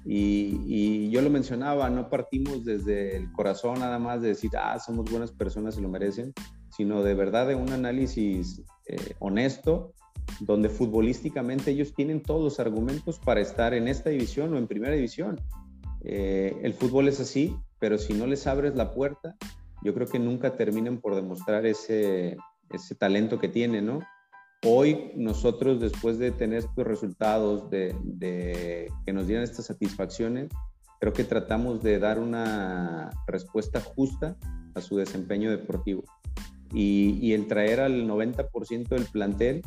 [0.05, 4.77] Y, y, yo lo mencionaba, no partimos desde el corazón nada más de decir, ah,
[4.79, 6.33] somos buenas personas y lo merecen,
[6.77, 9.93] sino de verdad de un análisis eh, honesto,
[10.41, 14.93] donde futbolísticamente ellos tienen todos los argumentos para estar en esta división o en primera
[14.93, 15.41] división.
[16.03, 19.35] Eh, el fútbol es así, pero si no les abres la puerta,
[19.83, 22.37] yo creo que nunca terminan por demostrar ese,
[22.69, 24.01] ese talento que tienen, ¿no?
[24.63, 30.49] Hoy nosotros, después de tener estos resultados, de, de que nos dieran estas satisfacciones,
[30.99, 34.37] creo que tratamos de dar una respuesta justa
[34.75, 36.03] a su desempeño deportivo
[36.73, 39.61] y, el traer al 90% del plantel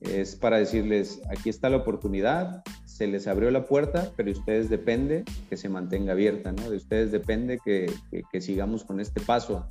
[0.00, 4.68] es para decirles, aquí está la oportunidad, se les abrió la puerta, pero de ustedes
[4.68, 6.68] depende que se mantenga abierta, ¿no?
[6.68, 7.90] De ustedes depende que,
[8.30, 9.66] que, sigamos con este paso,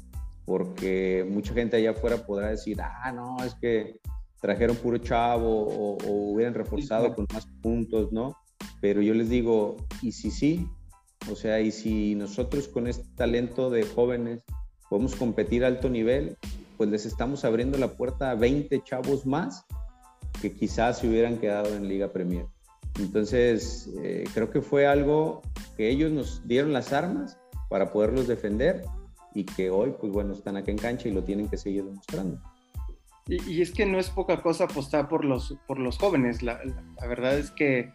[0.45, 3.99] porque mucha gente allá afuera podrá decir, ah, no, es que
[4.41, 8.35] trajeron puro chavo o, o hubieran reforzado con más puntos, ¿no?
[8.81, 10.67] Pero yo les digo, ¿y si sí?
[11.31, 14.43] O sea, ¿y si nosotros con este talento de jóvenes
[14.89, 16.37] podemos competir a alto nivel?
[16.77, 19.65] Pues les estamos abriendo la puerta a 20 chavos más
[20.41, 22.45] que quizás se hubieran quedado en Liga Premier.
[22.99, 25.41] Entonces, eh, creo que fue algo
[25.77, 27.37] que ellos nos dieron las armas
[27.69, 28.83] para poderlos defender
[29.33, 32.39] y que hoy, pues bueno, están acá en cancha y lo tienen que seguir demostrando.
[33.27, 36.43] Y, es que no es poca cosa apostar por los, por los jóvenes.
[36.43, 36.59] La,
[36.99, 37.93] la verdad es que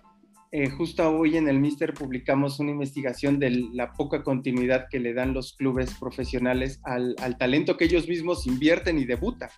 [0.50, 5.12] eh, justo hoy en el Mister publicamos una investigación de la poca continuidad que le
[5.12, 9.50] dan los clubes profesionales al, talento que ellos mismos invierten y debutan.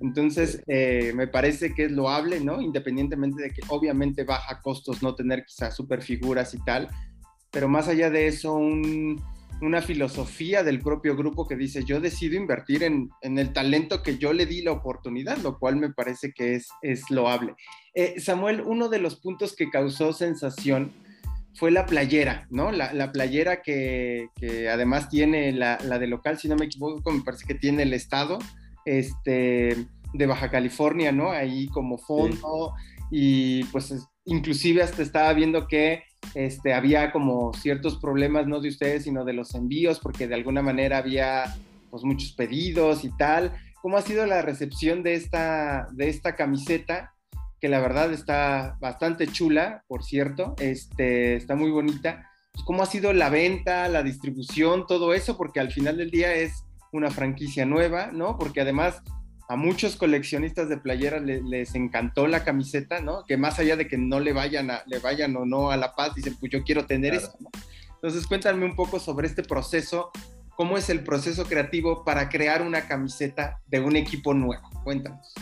[0.00, 2.62] Entonces, eh, me parece que es loable, ¿no?
[2.62, 6.88] Independientemente de que obviamente baja costos no tener quizás super figuras y tal,
[7.50, 9.22] pero más allá de eso, un,
[9.60, 14.32] una filosofía del propio grupo que dice, yo decido invertir en, el talento que yo
[14.32, 17.54] le di la oportunidad, lo cual me parece que es, es loable.
[17.94, 20.92] Eh, Samuel, uno de los puntos que causó sensación
[21.54, 22.70] fue la playera, ¿no?
[22.70, 24.28] La, playera que,
[24.72, 28.38] además tiene la, de local, si no me equivoco, me parece que tiene el estado
[28.84, 29.76] este,
[30.14, 31.32] de Baja California, ¿no?
[31.32, 32.72] Ahí como fondo
[33.10, 33.92] y pues
[34.24, 36.04] inclusive hasta estaba viendo que
[36.34, 40.62] este, había como ciertos problemas, no de ustedes, sino de los envíos, porque de alguna
[40.62, 41.56] manera había
[41.90, 43.52] pues, muchos pedidos y tal.
[43.82, 47.14] ¿Cómo ha sido la recepción de esta, de esta camiseta?
[47.60, 52.30] Que la verdad está bastante chula, por cierto, este, está muy bonita.
[52.52, 55.36] Pues, ¿Cómo ha sido la venta, la distribución, todo eso?
[55.36, 58.36] Porque al final del día es una franquicia nueva, ¿no?
[58.38, 59.02] Porque además
[59.50, 63.24] a muchos coleccionistas de playeras les, encantó la camiseta, ¿no?
[63.26, 65.96] Que más allá de que no le vayan, a, le vayan o no a La
[65.96, 67.50] Paz, dicen, pues yo quiero tener eso, ¿no?
[67.94, 70.12] Entonces, cuéntame un poco sobre este proceso,
[70.54, 74.70] cómo es el proceso creativo para crear una camiseta de un equipo nuevo.
[74.84, 75.34] Cuéntanos.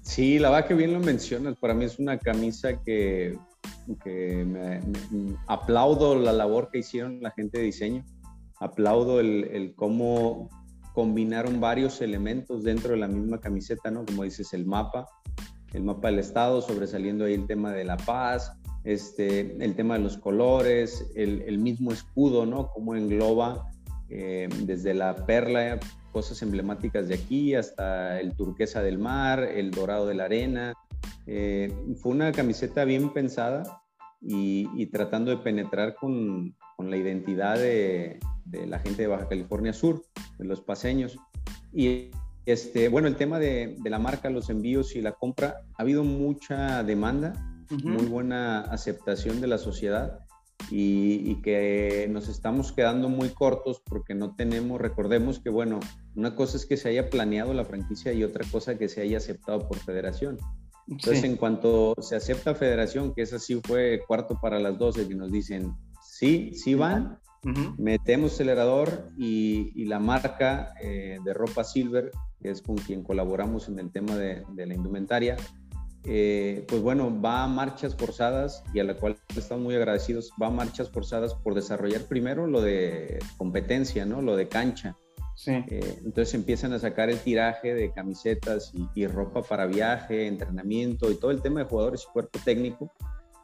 [0.00, 3.36] Sí, la verdad que bien lo mencionas, para mí es una camisa que,
[4.06, 4.80] me,
[5.46, 8.02] aplaudo la labor que hicieron la gente de diseño,
[8.60, 10.48] aplaudo el, el cómo
[10.96, 14.06] combinaron varios elementos dentro de la misma camiseta, ¿no?
[14.06, 15.06] Como dices, el mapa,
[15.74, 18.50] el mapa del estado, sobresaliendo ahí el tema de la paz,
[18.82, 22.68] este, el tema de los colores, el, mismo escudo, ¿no?
[22.68, 23.70] Cómo engloba
[24.08, 25.78] eh, desde la perla,
[26.12, 30.72] cosas emblemáticas de aquí, hasta el turquesa del mar, el dorado de la arena.
[31.26, 33.82] Eh, fue una camiseta bien pensada
[34.22, 39.72] y, tratando de penetrar con, con la identidad de, de la gente de Baja California
[39.72, 40.04] Sur,
[40.38, 41.18] de los paseños.
[41.72, 42.10] Y
[42.46, 46.04] este, bueno, el tema de, de, la marca, los envíos y la compra, ha habido
[46.04, 47.32] mucha demanda,
[47.82, 50.20] muy buena aceptación de la sociedad
[50.70, 55.80] y, que nos estamos quedando muy cortos porque no tenemos, recordemos que, bueno,
[56.14, 59.18] una cosa es que se haya planeado la franquicia y otra cosa que se haya
[59.18, 60.38] aceptado por federación.
[60.88, 65.14] Entonces, en cuanto se acepta federación, que esa sí fue cuarto para las 12, que
[65.14, 67.18] nos dicen, sí, sí van,
[67.78, 73.78] metemos acelerador y, la marca eh, de ropa Silver, que es con quien colaboramos en
[73.78, 75.36] el tema de, de la indumentaria,
[76.08, 80.46] eh, pues bueno, va a marchas forzadas y a la cual estamos muy agradecidos, va
[80.46, 84.22] a marchas forzadas por desarrollar primero lo de competencia, ¿no?
[84.22, 84.96] Lo de cancha.
[85.34, 85.50] Sí.
[85.50, 91.16] Eh, entonces empiezan a sacar el tiraje de camisetas y, ropa para viaje, entrenamiento y
[91.16, 92.92] todo el tema de jugadores y cuerpo técnico.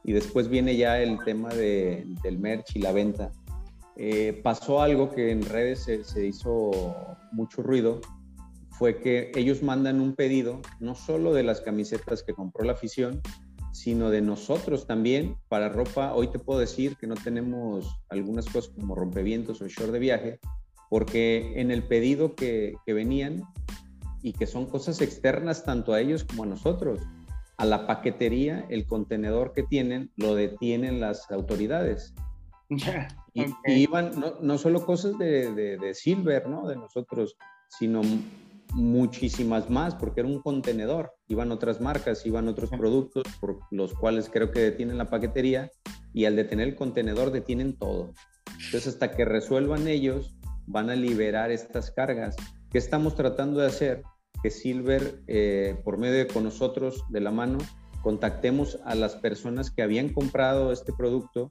[0.04, 3.32] Y después viene ya el tema de, del merch y la venta.
[3.96, 6.70] Eh, pasó algo que en redes se, hizo
[7.32, 8.00] mucho ruido,
[8.70, 13.20] fue que ellos mandan un pedido, no solo de las camisetas que compró la afición,
[13.72, 16.14] sino de nosotros también para ropa.
[16.14, 20.40] Hoy te puedo decir que no tenemos algunas cosas como rompevientos o short de viaje,
[20.88, 23.42] porque en el pedido que, venían
[24.22, 27.00] y que son cosas externas tanto a ellos como a nosotros,
[27.58, 32.14] a la paquetería, el contenedor que tienen, lo detienen las autoridades.
[33.34, 36.68] y, iban no, no, solo cosas de, de, de Silver, ¿no?
[36.68, 37.36] De nosotros,
[37.68, 38.02] sino
[38.74, 44.30] muchísimas más porque era un contenedor, iban otras marcas, iban otros productos por los cuales
[44.30, 45.70] creo que detienen la paquetería
[46.12, 48.14] y al detener el contenedor detienen todo.
[48.64, 52.36] Entonces hasta que resuelvan ellos van a liberar estas cargas.
[52.70, 54.02] ¿Qué estamos tratando de hacer?
[54.42, 57.58] Que Silver, eh, por medio de con nosotros de la mano,
[58.02, 61.48] contactemos a las personas que habían comprado este producto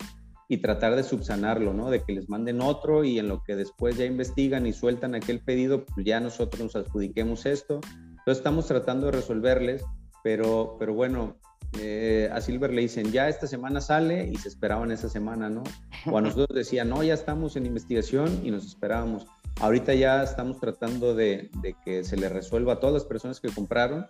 [0.51, 1.89] y tratar de subsanarlo, ¿no?
[1.89, 5.39] De que les manden otro y en lo que después ya investigan y sueltan aquel
[5.39, 7.79] pedido, pues ya nosotros nos adjudiquemos esto.
[8.09, 9.85] Entonces estamos tratando de resolverles,
[10.25, 11.37] pero, pero bueno,
[11.79, 15.63] eh, a Silver le dicen, ya esta semana sale y se esperaban esa semana, ¿no?
[16.11, 19.25] O a nosotros decían, no, ya estamos en investigación y nos esperábamos.
[19.61, 23.47] Ahorita ya estamos tratando de, de que se le resuelva a todas las personas que
[23.47, 24.05] compraron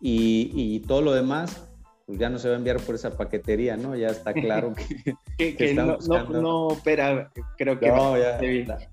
[0.00, 1.66] y, y todo lo demás
[2.10, 3.94] pues ya no se va a enviar por esa paquetería, ¿no?
[3.94, 5.14] Ya está claro que,
[5.56, 5.98] que, no,
[6.28, 8.38] no, opera, creo que no, ya,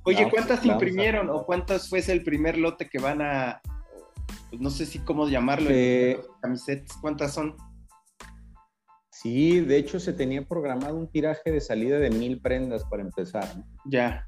[0.04, 3.62] Oye, ¿cuántas imprimieron o cuántas fue el primer lote que van a,
[4.50, 7.56] pues no sé si cómo llamarlo, eh, camisetas, cuántas son?
[9.22, 13.58] Sí, de hecho se tenía programado un tiraje de salida de mil prendas para empezar.
[13.58, 13.66] ¿no?
[13.86, 14.28] Ya.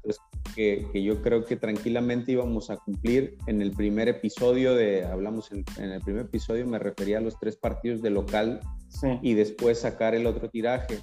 [0.56, 5.52] que, que, yo creo que tranquilamente íbamos a cumplir en el primer episodio de, hablamos
[5.52, 8.60] en, el primer episodio, me refería a los tres partidos de local
[9.22, 10.98] y después sacar el otro tiraje.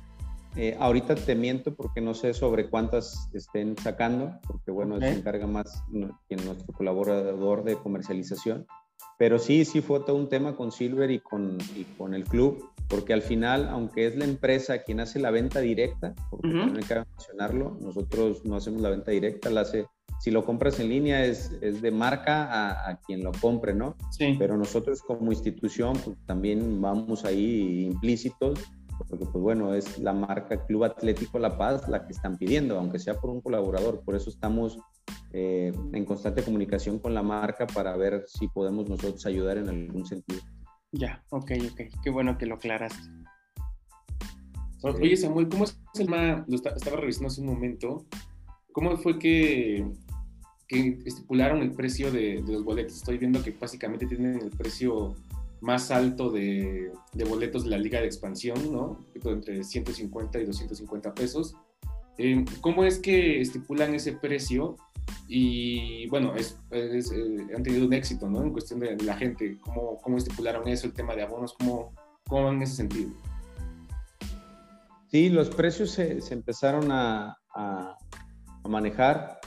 [0.58, 5.46] Eh, ahorita te miento porque no sé sobre cuántas estén sacando, porque bueno, se encarga
[5.48, 5.84] más
[6.28, 8.66] quien nuestro colaborador de comercialización.
[9.20, 12.64] Pero sí, sí fue todo un tema con Silver y con, y con el club
[12.88, 16.84] porque al final, aunque es la empresa quien hace la venta directa, porque no hay
[16.84, 19.88] que mencionarlo, nosotros no hacemos la venta directa, la hace,
[20.20, 23.96] si lo compras en línea es, es de marca a, a, quien lo compre, ¿no?
[24.12, 24.36] Sí.
[24.40, 28.60] Pero nosotros como institución pues, también vamos ahí implícitos,
[28.98, 33.00] porque pues bueno, es la marca Club Atlético La Paz la que están pidiendo, aunque
[33.00, 34.80] sea por un colaborador, por eso estamos
[35.34, 40.06] eh, en constante comunicación con la marca para ver si podemos nosotros ayudar en algún
[40.06, 40.42] sentido.
[40.92, 41.82] Ya, ok, ok.
[42.02, 43.10] Qué bueno que lo aclaraste.
[44.84, 46.46] Oye, Samuel, ¿cómo es el tema?
[46.48, 48.06] Lo estaba revisando hace un momento.
[48.72, 49.86] ¿Cómo fue que,
[50.68, 52.98] que estipularon el precio de, los boletos?
[52.98, 55.16] Estoy viendo que básicamente tienen el precio
[55.62, 59.06] más alto de, de boletos de la Liga de Expansión, ¿no?
[59.26, 61.56] Entre 150 y 250 pesos.
[62.18, 64.76] Eh, ¿Cómo es que estipulan ese precio
[65.28, 67.02] y bueno, es, eh,
[67.56, 68.44] han tenido un éxito, ¿no?
[68.44, 71.94] En cuestión de la gente, cómo, cómo estipularon eso, el tema de abonos, cómo,
[72.28, 73.12] cómo en ese sentido.
[75.10, 77.98] Sí, los precios se, se empezaron a, a,
[78.68, 79.40] manejar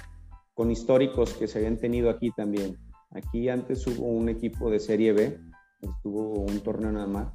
[0.54, 2.78] con históricos que se habían tenido aquí también.
[3.10, 5.38] Aquí antes hubo un equipo de Serie B,
[5.82, 7.32] estuvo un torneo nada más,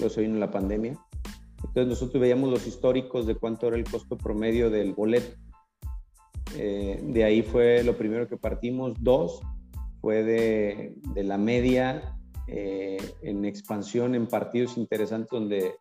[0.00, 0.98] yo soy en la pandemia.
[1.58, 5.36] Entonces nosotros veíamos los históricos de cuánto era el costo promedio del boleto
[6.54, 8.94] eh, de ahí fue lo primero que partimos.
[9.00, 9.40] Dos,
[10.00, 12.16] fue de, de la media
[12.46, 15.74] eh, en expansión en partidos interesantes donde,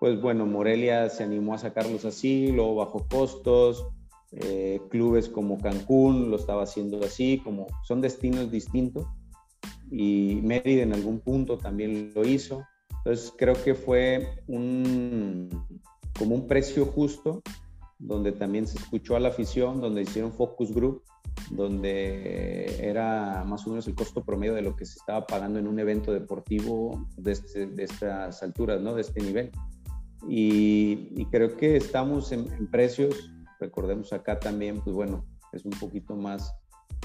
[0.00, 3.88] pues bueno, Morelia se animó a sacarlos así, luego bajo costos.
[4.32, 9.06] Eh, clubes como Cancún lo estaba haciendo así, como son destinos distintos.
[9.90, 12.64] Y Mérida en algún punto también lo hizo.
[12.98, 15.48] Entonces creo que fue un,
[16.18, 17.42] como un precio justo
[17.98, 21.02] donde también se escuchó a la afición, donde hicieron focus group
[21.50, 25.66] donde era más o menos el costo promedio de lo que se estaba pagando en
[25.66, 28.94] un evento deportivo de, este, estas alturas, ¿no?
[28.94, 29.50] De este nivel.
[30.28, 33.30] Y, creo que estamos en, precios,
[33.60, 36.52] recordemos acá también, pues bueno, es un poquito más,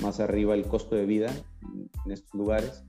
[0.02, 1.32] más arriba el costo de vida
[2.06, 2.84] en, estos lugares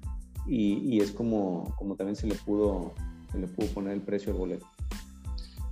[0.47, 2.95] y, es como, como también se le, pudo,
[3.31, 4.67] se le pudo poner el precio al boleto.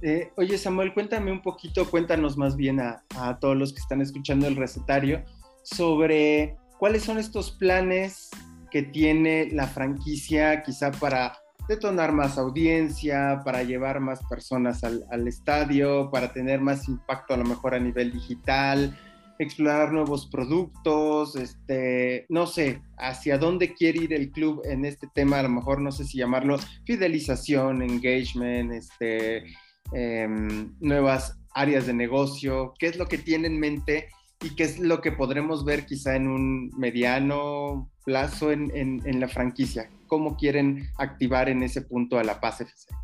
[0.02, 4.00] Eh, oye Samuel, cuéntame un poquito, cuéntanos más bien a, a todos los que están
[4.00, 5.24] escuchando el recetario
[5.62, 8.30] sobre cuáles son estos planes
[8.70, 11.36] que tiene la franquicia quizá para
[11.70, 17.44] detonar más audiencia, para llevar más personas al, estadio, para tener más impacto a lo
[17.44, 18.98] mejor a nivel digital,
[19.40, 25.38] explorar nuevos productos, este, no sé, hacia dónde quiere ir el club en este tema,
[25.38, 29.44] a lo mejor no sé si llamarlo fidelización, engagement, este,
[29.92, 34.08] em, nuevas áreas de negocio, qué es lo que tiene en mente
[34.42, 39.28] y qué es lo que podremos ver quizá en un mediano plazo en, en, la
[39.28, 39.88] franquicia.
[40.06, 42.94] ¿Cómo quieren activar en ese punto a la Paz FC?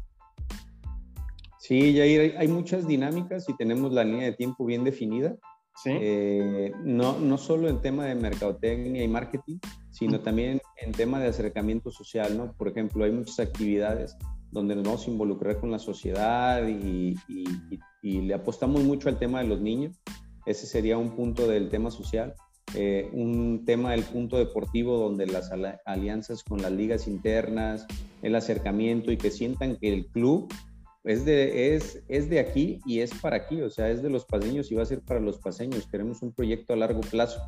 [1.59, 5.37] Sí, Jair, hay, muchas dinámicas y tenemos la línea de tiempo bien definida.
[5.83, 5.91] ¿Sí?
[5.93, 9.59] Eh, no, no solo en tema de mercadotecnia y marketing,
[9.91, 12.53] sino también en tema de acercamiento social, ¿no?
[12.55, 14.17] Por ejemplo, hay muchas actividades
[14.51, 17.45] donde nos vamos a involucrar con la sociedad y, y,
[18.03, 20.01] y le apostamos mucho al tema de los niños.
[20.47, 22.35] Ese sería un punto del tema social.
[22.75, 25.51] Eh, un tema del punto deportivo donde las
[25.85, 27.87] alianzas con las ligas internas,
[28.23, 30.53] el acercamiento y que sientan que el club
[31.07, 34.25] es de, es, es de aquí y es para aquí, o sea, es de los
[34.25, 35.87] paseños y va a ser para los paseños.
[35.87, 37.41] Queremos un proyecto a largo plazo.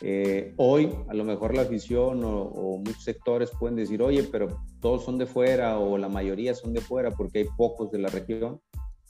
[0.00, 5.04] Eh, hoy, a lo mejor la afición o, muchos sectores pueden decir, oye, pero todos
[5.04, 8.60] son de fuera o la mayoría son de fuera porque hay pocos de la región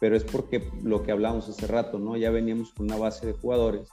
[0.00, 2.16] pero es porque lo que hablamos hace rato, ¿no?
[2.16, 3.88] Ya veníamos con una base de jugadores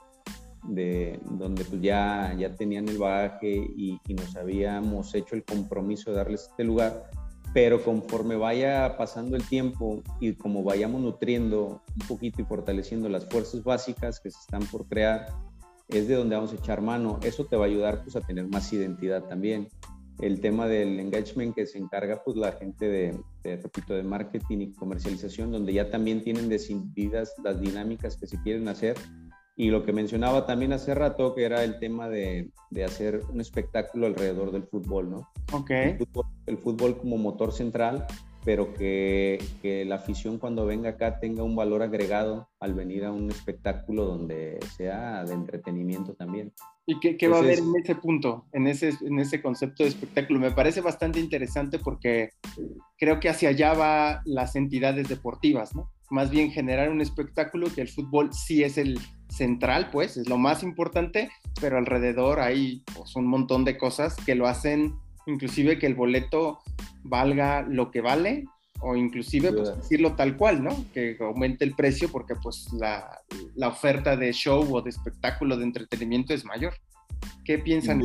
[0.63, 6.17] de, donde pues ya, ya tenían el bagaje y, nos habíamos hecho el compromiso de
[6.17, 7.09] darles este lugar,
[7.55, 13.29] pero conforme vaya pasando el tiempo y como vayamos nutriendo un poquito y fortaleciendo las
[13.29, 15.27] fuerzas básicas que se están por crear,
[15.87, 17.17] es de donde vamos a echar mano.
[17.23, 19.69] Eso te va a ayudar pues a tener más identidad también
[20.19, 24.73] el tema del engagement que se encarga pues la gente de, repito, de marketing y
[24.73, 28.97] comercialización, donde ya también tienen decididas las dinámicas que se quieren hacer.
[29.55, 33.39] Y lo que mencionaba también hace rato, que era el tema de, de hacer un
[33.39, 35.29] espectáculo alrededor del fútbol, ¿no?
[35.53, 35.71] Ok.
[35.71, 38.05] el fútbol como motor central
[38.45, 43.11] pero que, que, la afición cuando venga acá tenga un valor agregado al venir a
[43.11, 46.53] un espectáculo donde sea de entretenimiento también.
[46.85, 49.89] ¿Y qué, qué va a haber en ese punto, en ese, en ese concepto de
[49.89, 50.39] espectáculo?
[50.39, 52.29] Me parece bastante interesante porque
[52.99, 55.91] creo que hacia allá va las entidades deportivas, ¿no?
[56.11, 58.99] Más bien generar un espectáculo que el fútbol sí es el
[59.35, 61.29] central, pues, es lo más importante,
[61.59, 64.95] pero alrededor hay pues, un montón de cosas que lo hacen
[65.27, 66.59] inclusive que el boleto
[67.03, 68.45] valga lo que vale
[68.81, 70.85] o inclusive pues, decirlo tal cual, ¿no?
[70.93, 73.21] Que aumente el precio porque pues la,
[73.55, 76.73] la, oferta de show o de espectáculo de entretenimiento es mayor.
[77.43, 78.01] ¿Qué piensan?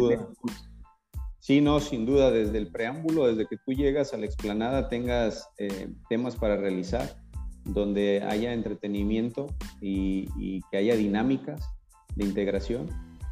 [1.41, 5.49] Sí, no, sin duda, desde el preámbulo, desde que tú llegas a la explanada tengas
[5.59, 7.17] eh, temas para realizar,
[7.65, 9.47] donde haya entretenimiento
[9.81, 11.69] y, que haya dinámicas
[12.17, 12.87] de integración.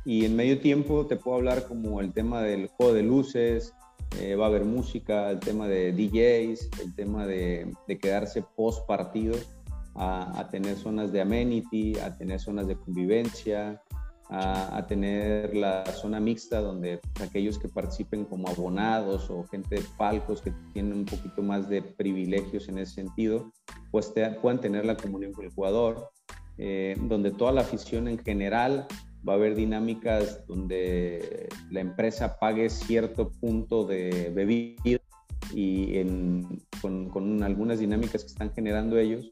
[0.04, 3.74] Y en medio tiempo te puedo hablar como el tema del juego de luces,
[4.20, 7.70] eh, va a haber música, el tema de DJs, el tema de,
[8.00, 9.36] quedarse post partido,
[9.94, 13.82] a, tener zonas de amenity, a tener zonas de convivencia,
[14.30, 20.42] a, tener la zona mixta donde aquellos que participen como abonados o gente de palcos
[20.42, 23.50] que tienen un poquito más de privilegios en ese sentido,
[23.90, 24.12] pues
[24.42, 26.10] puedan tener la comunión con el jugador,
[26.58, 28.86] eh, donde toda la afición en general
[29.26, 35.00] va a haber dinámicas donde la empresa pague cierto punto de bebida
[35.54, 36.02] y
[36.82, 39.30] con, algunas dinámicas que están generando ellos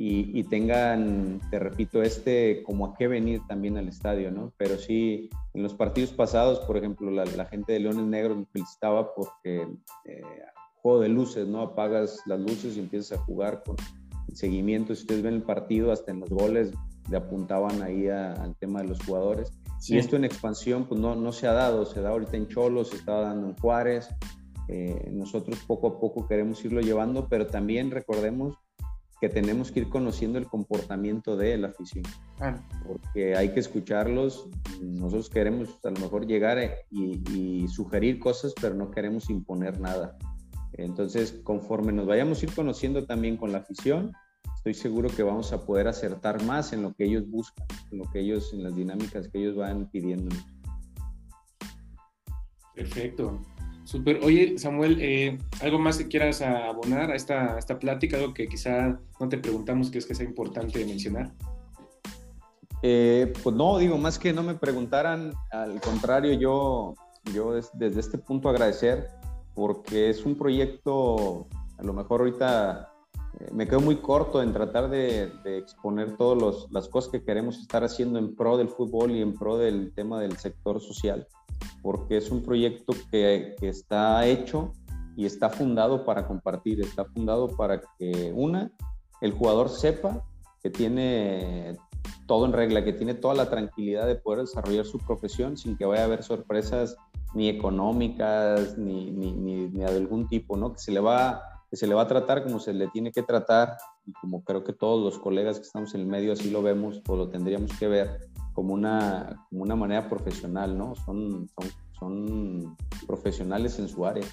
[0.00, 4.52] y, tengan, te repito, este como a qué venir también al estadio, ¿no?
[4.56, 9.12] Pero sí, en los partidos pasados, por ejemplo, la, gente de Leones Negros me felicitaba
[9.12, 9.66] porque
[10.04, 10.22] eh,
[10.76, 11.62] juego de luces, ¿no?
[11.62, 13.74] Apagas las luces y empiezas a jugar con
[14.32, 14.94] seguimiento.
[14.94, 16.70] Si ustedes ven el partido, hasta en los goles
[17.10, 19.50] le apuntaban ahí al tema de los jugadores.
[19.88, 22.90] Y esto en expansión pues no, no se ha dado, se da ahorita en Cholos,
[22.90, 24.08] se estaba dando en Juárez.
[24.68, 28.56] Eh, nosotros poco a poco queremos irlo llevando, pero también recordemos
[29.20, 32.04] que tenemos que ir conociendo el comportamiento de la afición,
[32.86, 34.48] porque hay que escucharlos.
[34.80, 36.58] Nosotros queremos a lo mejor llegar
[36.90, 40.16] y, y, sugerir cosas, pero no queremos imponer nada.
[40.74, 44.12] Entonces, conforme nos vayamos a ir conociendo también con la afición,
[44.56, 48.04] estoy seguro que vamos a poder acertar más en lo que ellos buscan, en lo
[48.10, 50.34] que ellos, en las dinámicas que ellos van pidiendo.
[52.74, 53.40] Perfecto.
[53.88, 54.20] Super.
[54.22, 58.18] Oye, Samuel, eh, ¿algo más que quieras abonar a esta, esta plática?
[58.18, 61.32] Algo que quizá no te preguntamos que es que sea importante mencionar.
[62.82, 66.96] Eh, pues no, digo, más que no me preguntaran, al contrario, yo,
[67.32, 69.08] yo desde este punto agradecer,
[69.54, 71.46] porque es un proyecto,
[71.78, 72.92] a lo mejor ahorita
[73.40, 77.82] eh, me quedo muy corto en tratar de, exponer todas las cosas que queremos estar
[77.84, 81.26] haciendo en pro del fútbol y en pro del tema del sector social
[81.82, 84.72] porque es un proyecto que, está hecho
[85.16, 88.70] y está fundado para compartir, está fundado para que una,
[89.20, 90.24] el jugador sepa
[90.62, 91.76] que tiene
[92.26, 95.84] todo en regla, que tiene toda la tranquilidad de poder desarrollar su profesión sin que
[95.84, 96.96] vaya a haber sorpresas
[97.34, 100.72] ni económicas ni, ni, de algún tipo, ¿no?
[100.72, 103.22] Que se, le va, que se le va a tratar como se le tiene que
[103.22, 106.62] tratar y como creo que todos los colegas que estamos en el medio así lo
[106.62, 108.27] vemos o lo tendríamos que ver,
[108.58, 110.96] como una, como una manera profesional, ¿no?
[110.96, 111.48] Son,
[111.96, 114.26] son, profesionales en su área.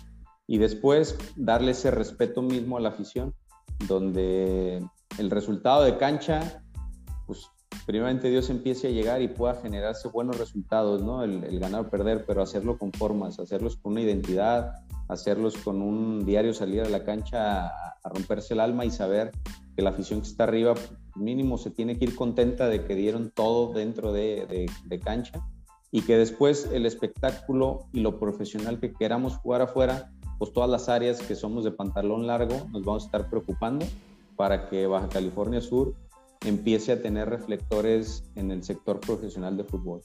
[0.48, 3.36] Y después darle ese respeto mismo a la afición,
[3.88, 4.84] donde
[5.20, 6.64] el resultado de cancha,
[7.28, 7.52] pues
[7.86, 11.22] primeramente Dios empiece a llegar y pueda generarse buenos resultados, ¿no?
[11.24, 14.74] El, ganar o perder, pero hacerlo con formas, hacerlos con una identidad,
[15.08, 19.30] hacerlos con un diario salir a la cancha a romperse el alma y saber
[19.76, 20.74] que la afición que está arriba
[21.16, 24.70] mínimo se tiene que ir contenta de que dieron todo dentro de,
[25.04, 25.46] cancha
[25.92, 30.90] y que después el espectáculo y lo profesional que queramos jugar afuera, pues todas las
[30.90, 33.86] áreas que somos de pantalón largo nos vamos a estar preocupando
[34.36, 35.96] para que Baja California Sur
[36.46, 40.02] empiece a tener reflectores en el sector profesional de fútbol.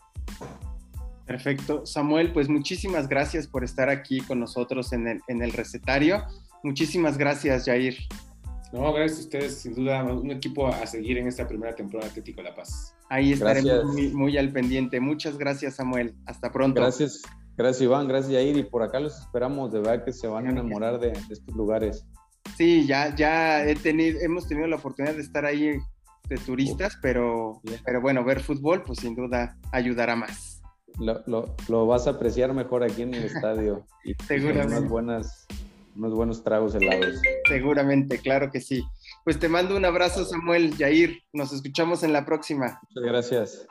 [1.26, 1.86] Perfecto.
[1.86, 6.24] Samuel, pues muchísimas gracias por estar aquí con nosotros en el, en el recetario.
[6.62, 7.96] Muchísimas gracias, Jair.
[8.72, 12.10] No, gracias a ustedes, sin duda, un equipo a seguir en esta primera temporada de
[12.10, 12.94] Atlético La Paz.
[13.08, 15.00] Ahí estaremos muy, al pendiente.
[15.00, 16.14] Muchas gracias, Samuel.
[16.26, 16.80] Hasta pronto.
[16.80, 17.22] Gracias,
[17.56, 18.56] gracias Iván, gracias Yair.
[18.56, 22.06] Y por acá los esperamos, de verdad que se van a enamorar de, estos lugares.
[22.56, 25.78] Sí, ya, ya he tenido, hemos tenido la oportunidad de estar ahí
[26.28, 30.62] de turistas, pero, pero bueno, ver fútbol, pues sin duda ayudará más.
[31.00, 33.84] Lo, lo, lo vas a apreciar mejor aquí en el estadio.
[34.04, 34.76] Y Seguramente.
[34.76, 35.46] Unas buenas
[35.96, 37.20] unos buenos tragos helados.
[37.48, 38.82] Seguramente, claro que sí.
[39.24, 41.22] Pues te mando un abrazo, Samuel, Yair.
[41.32, 42.80] Nos escuchamos en la próxima.
[42.88, 43.66] Muchas gracias.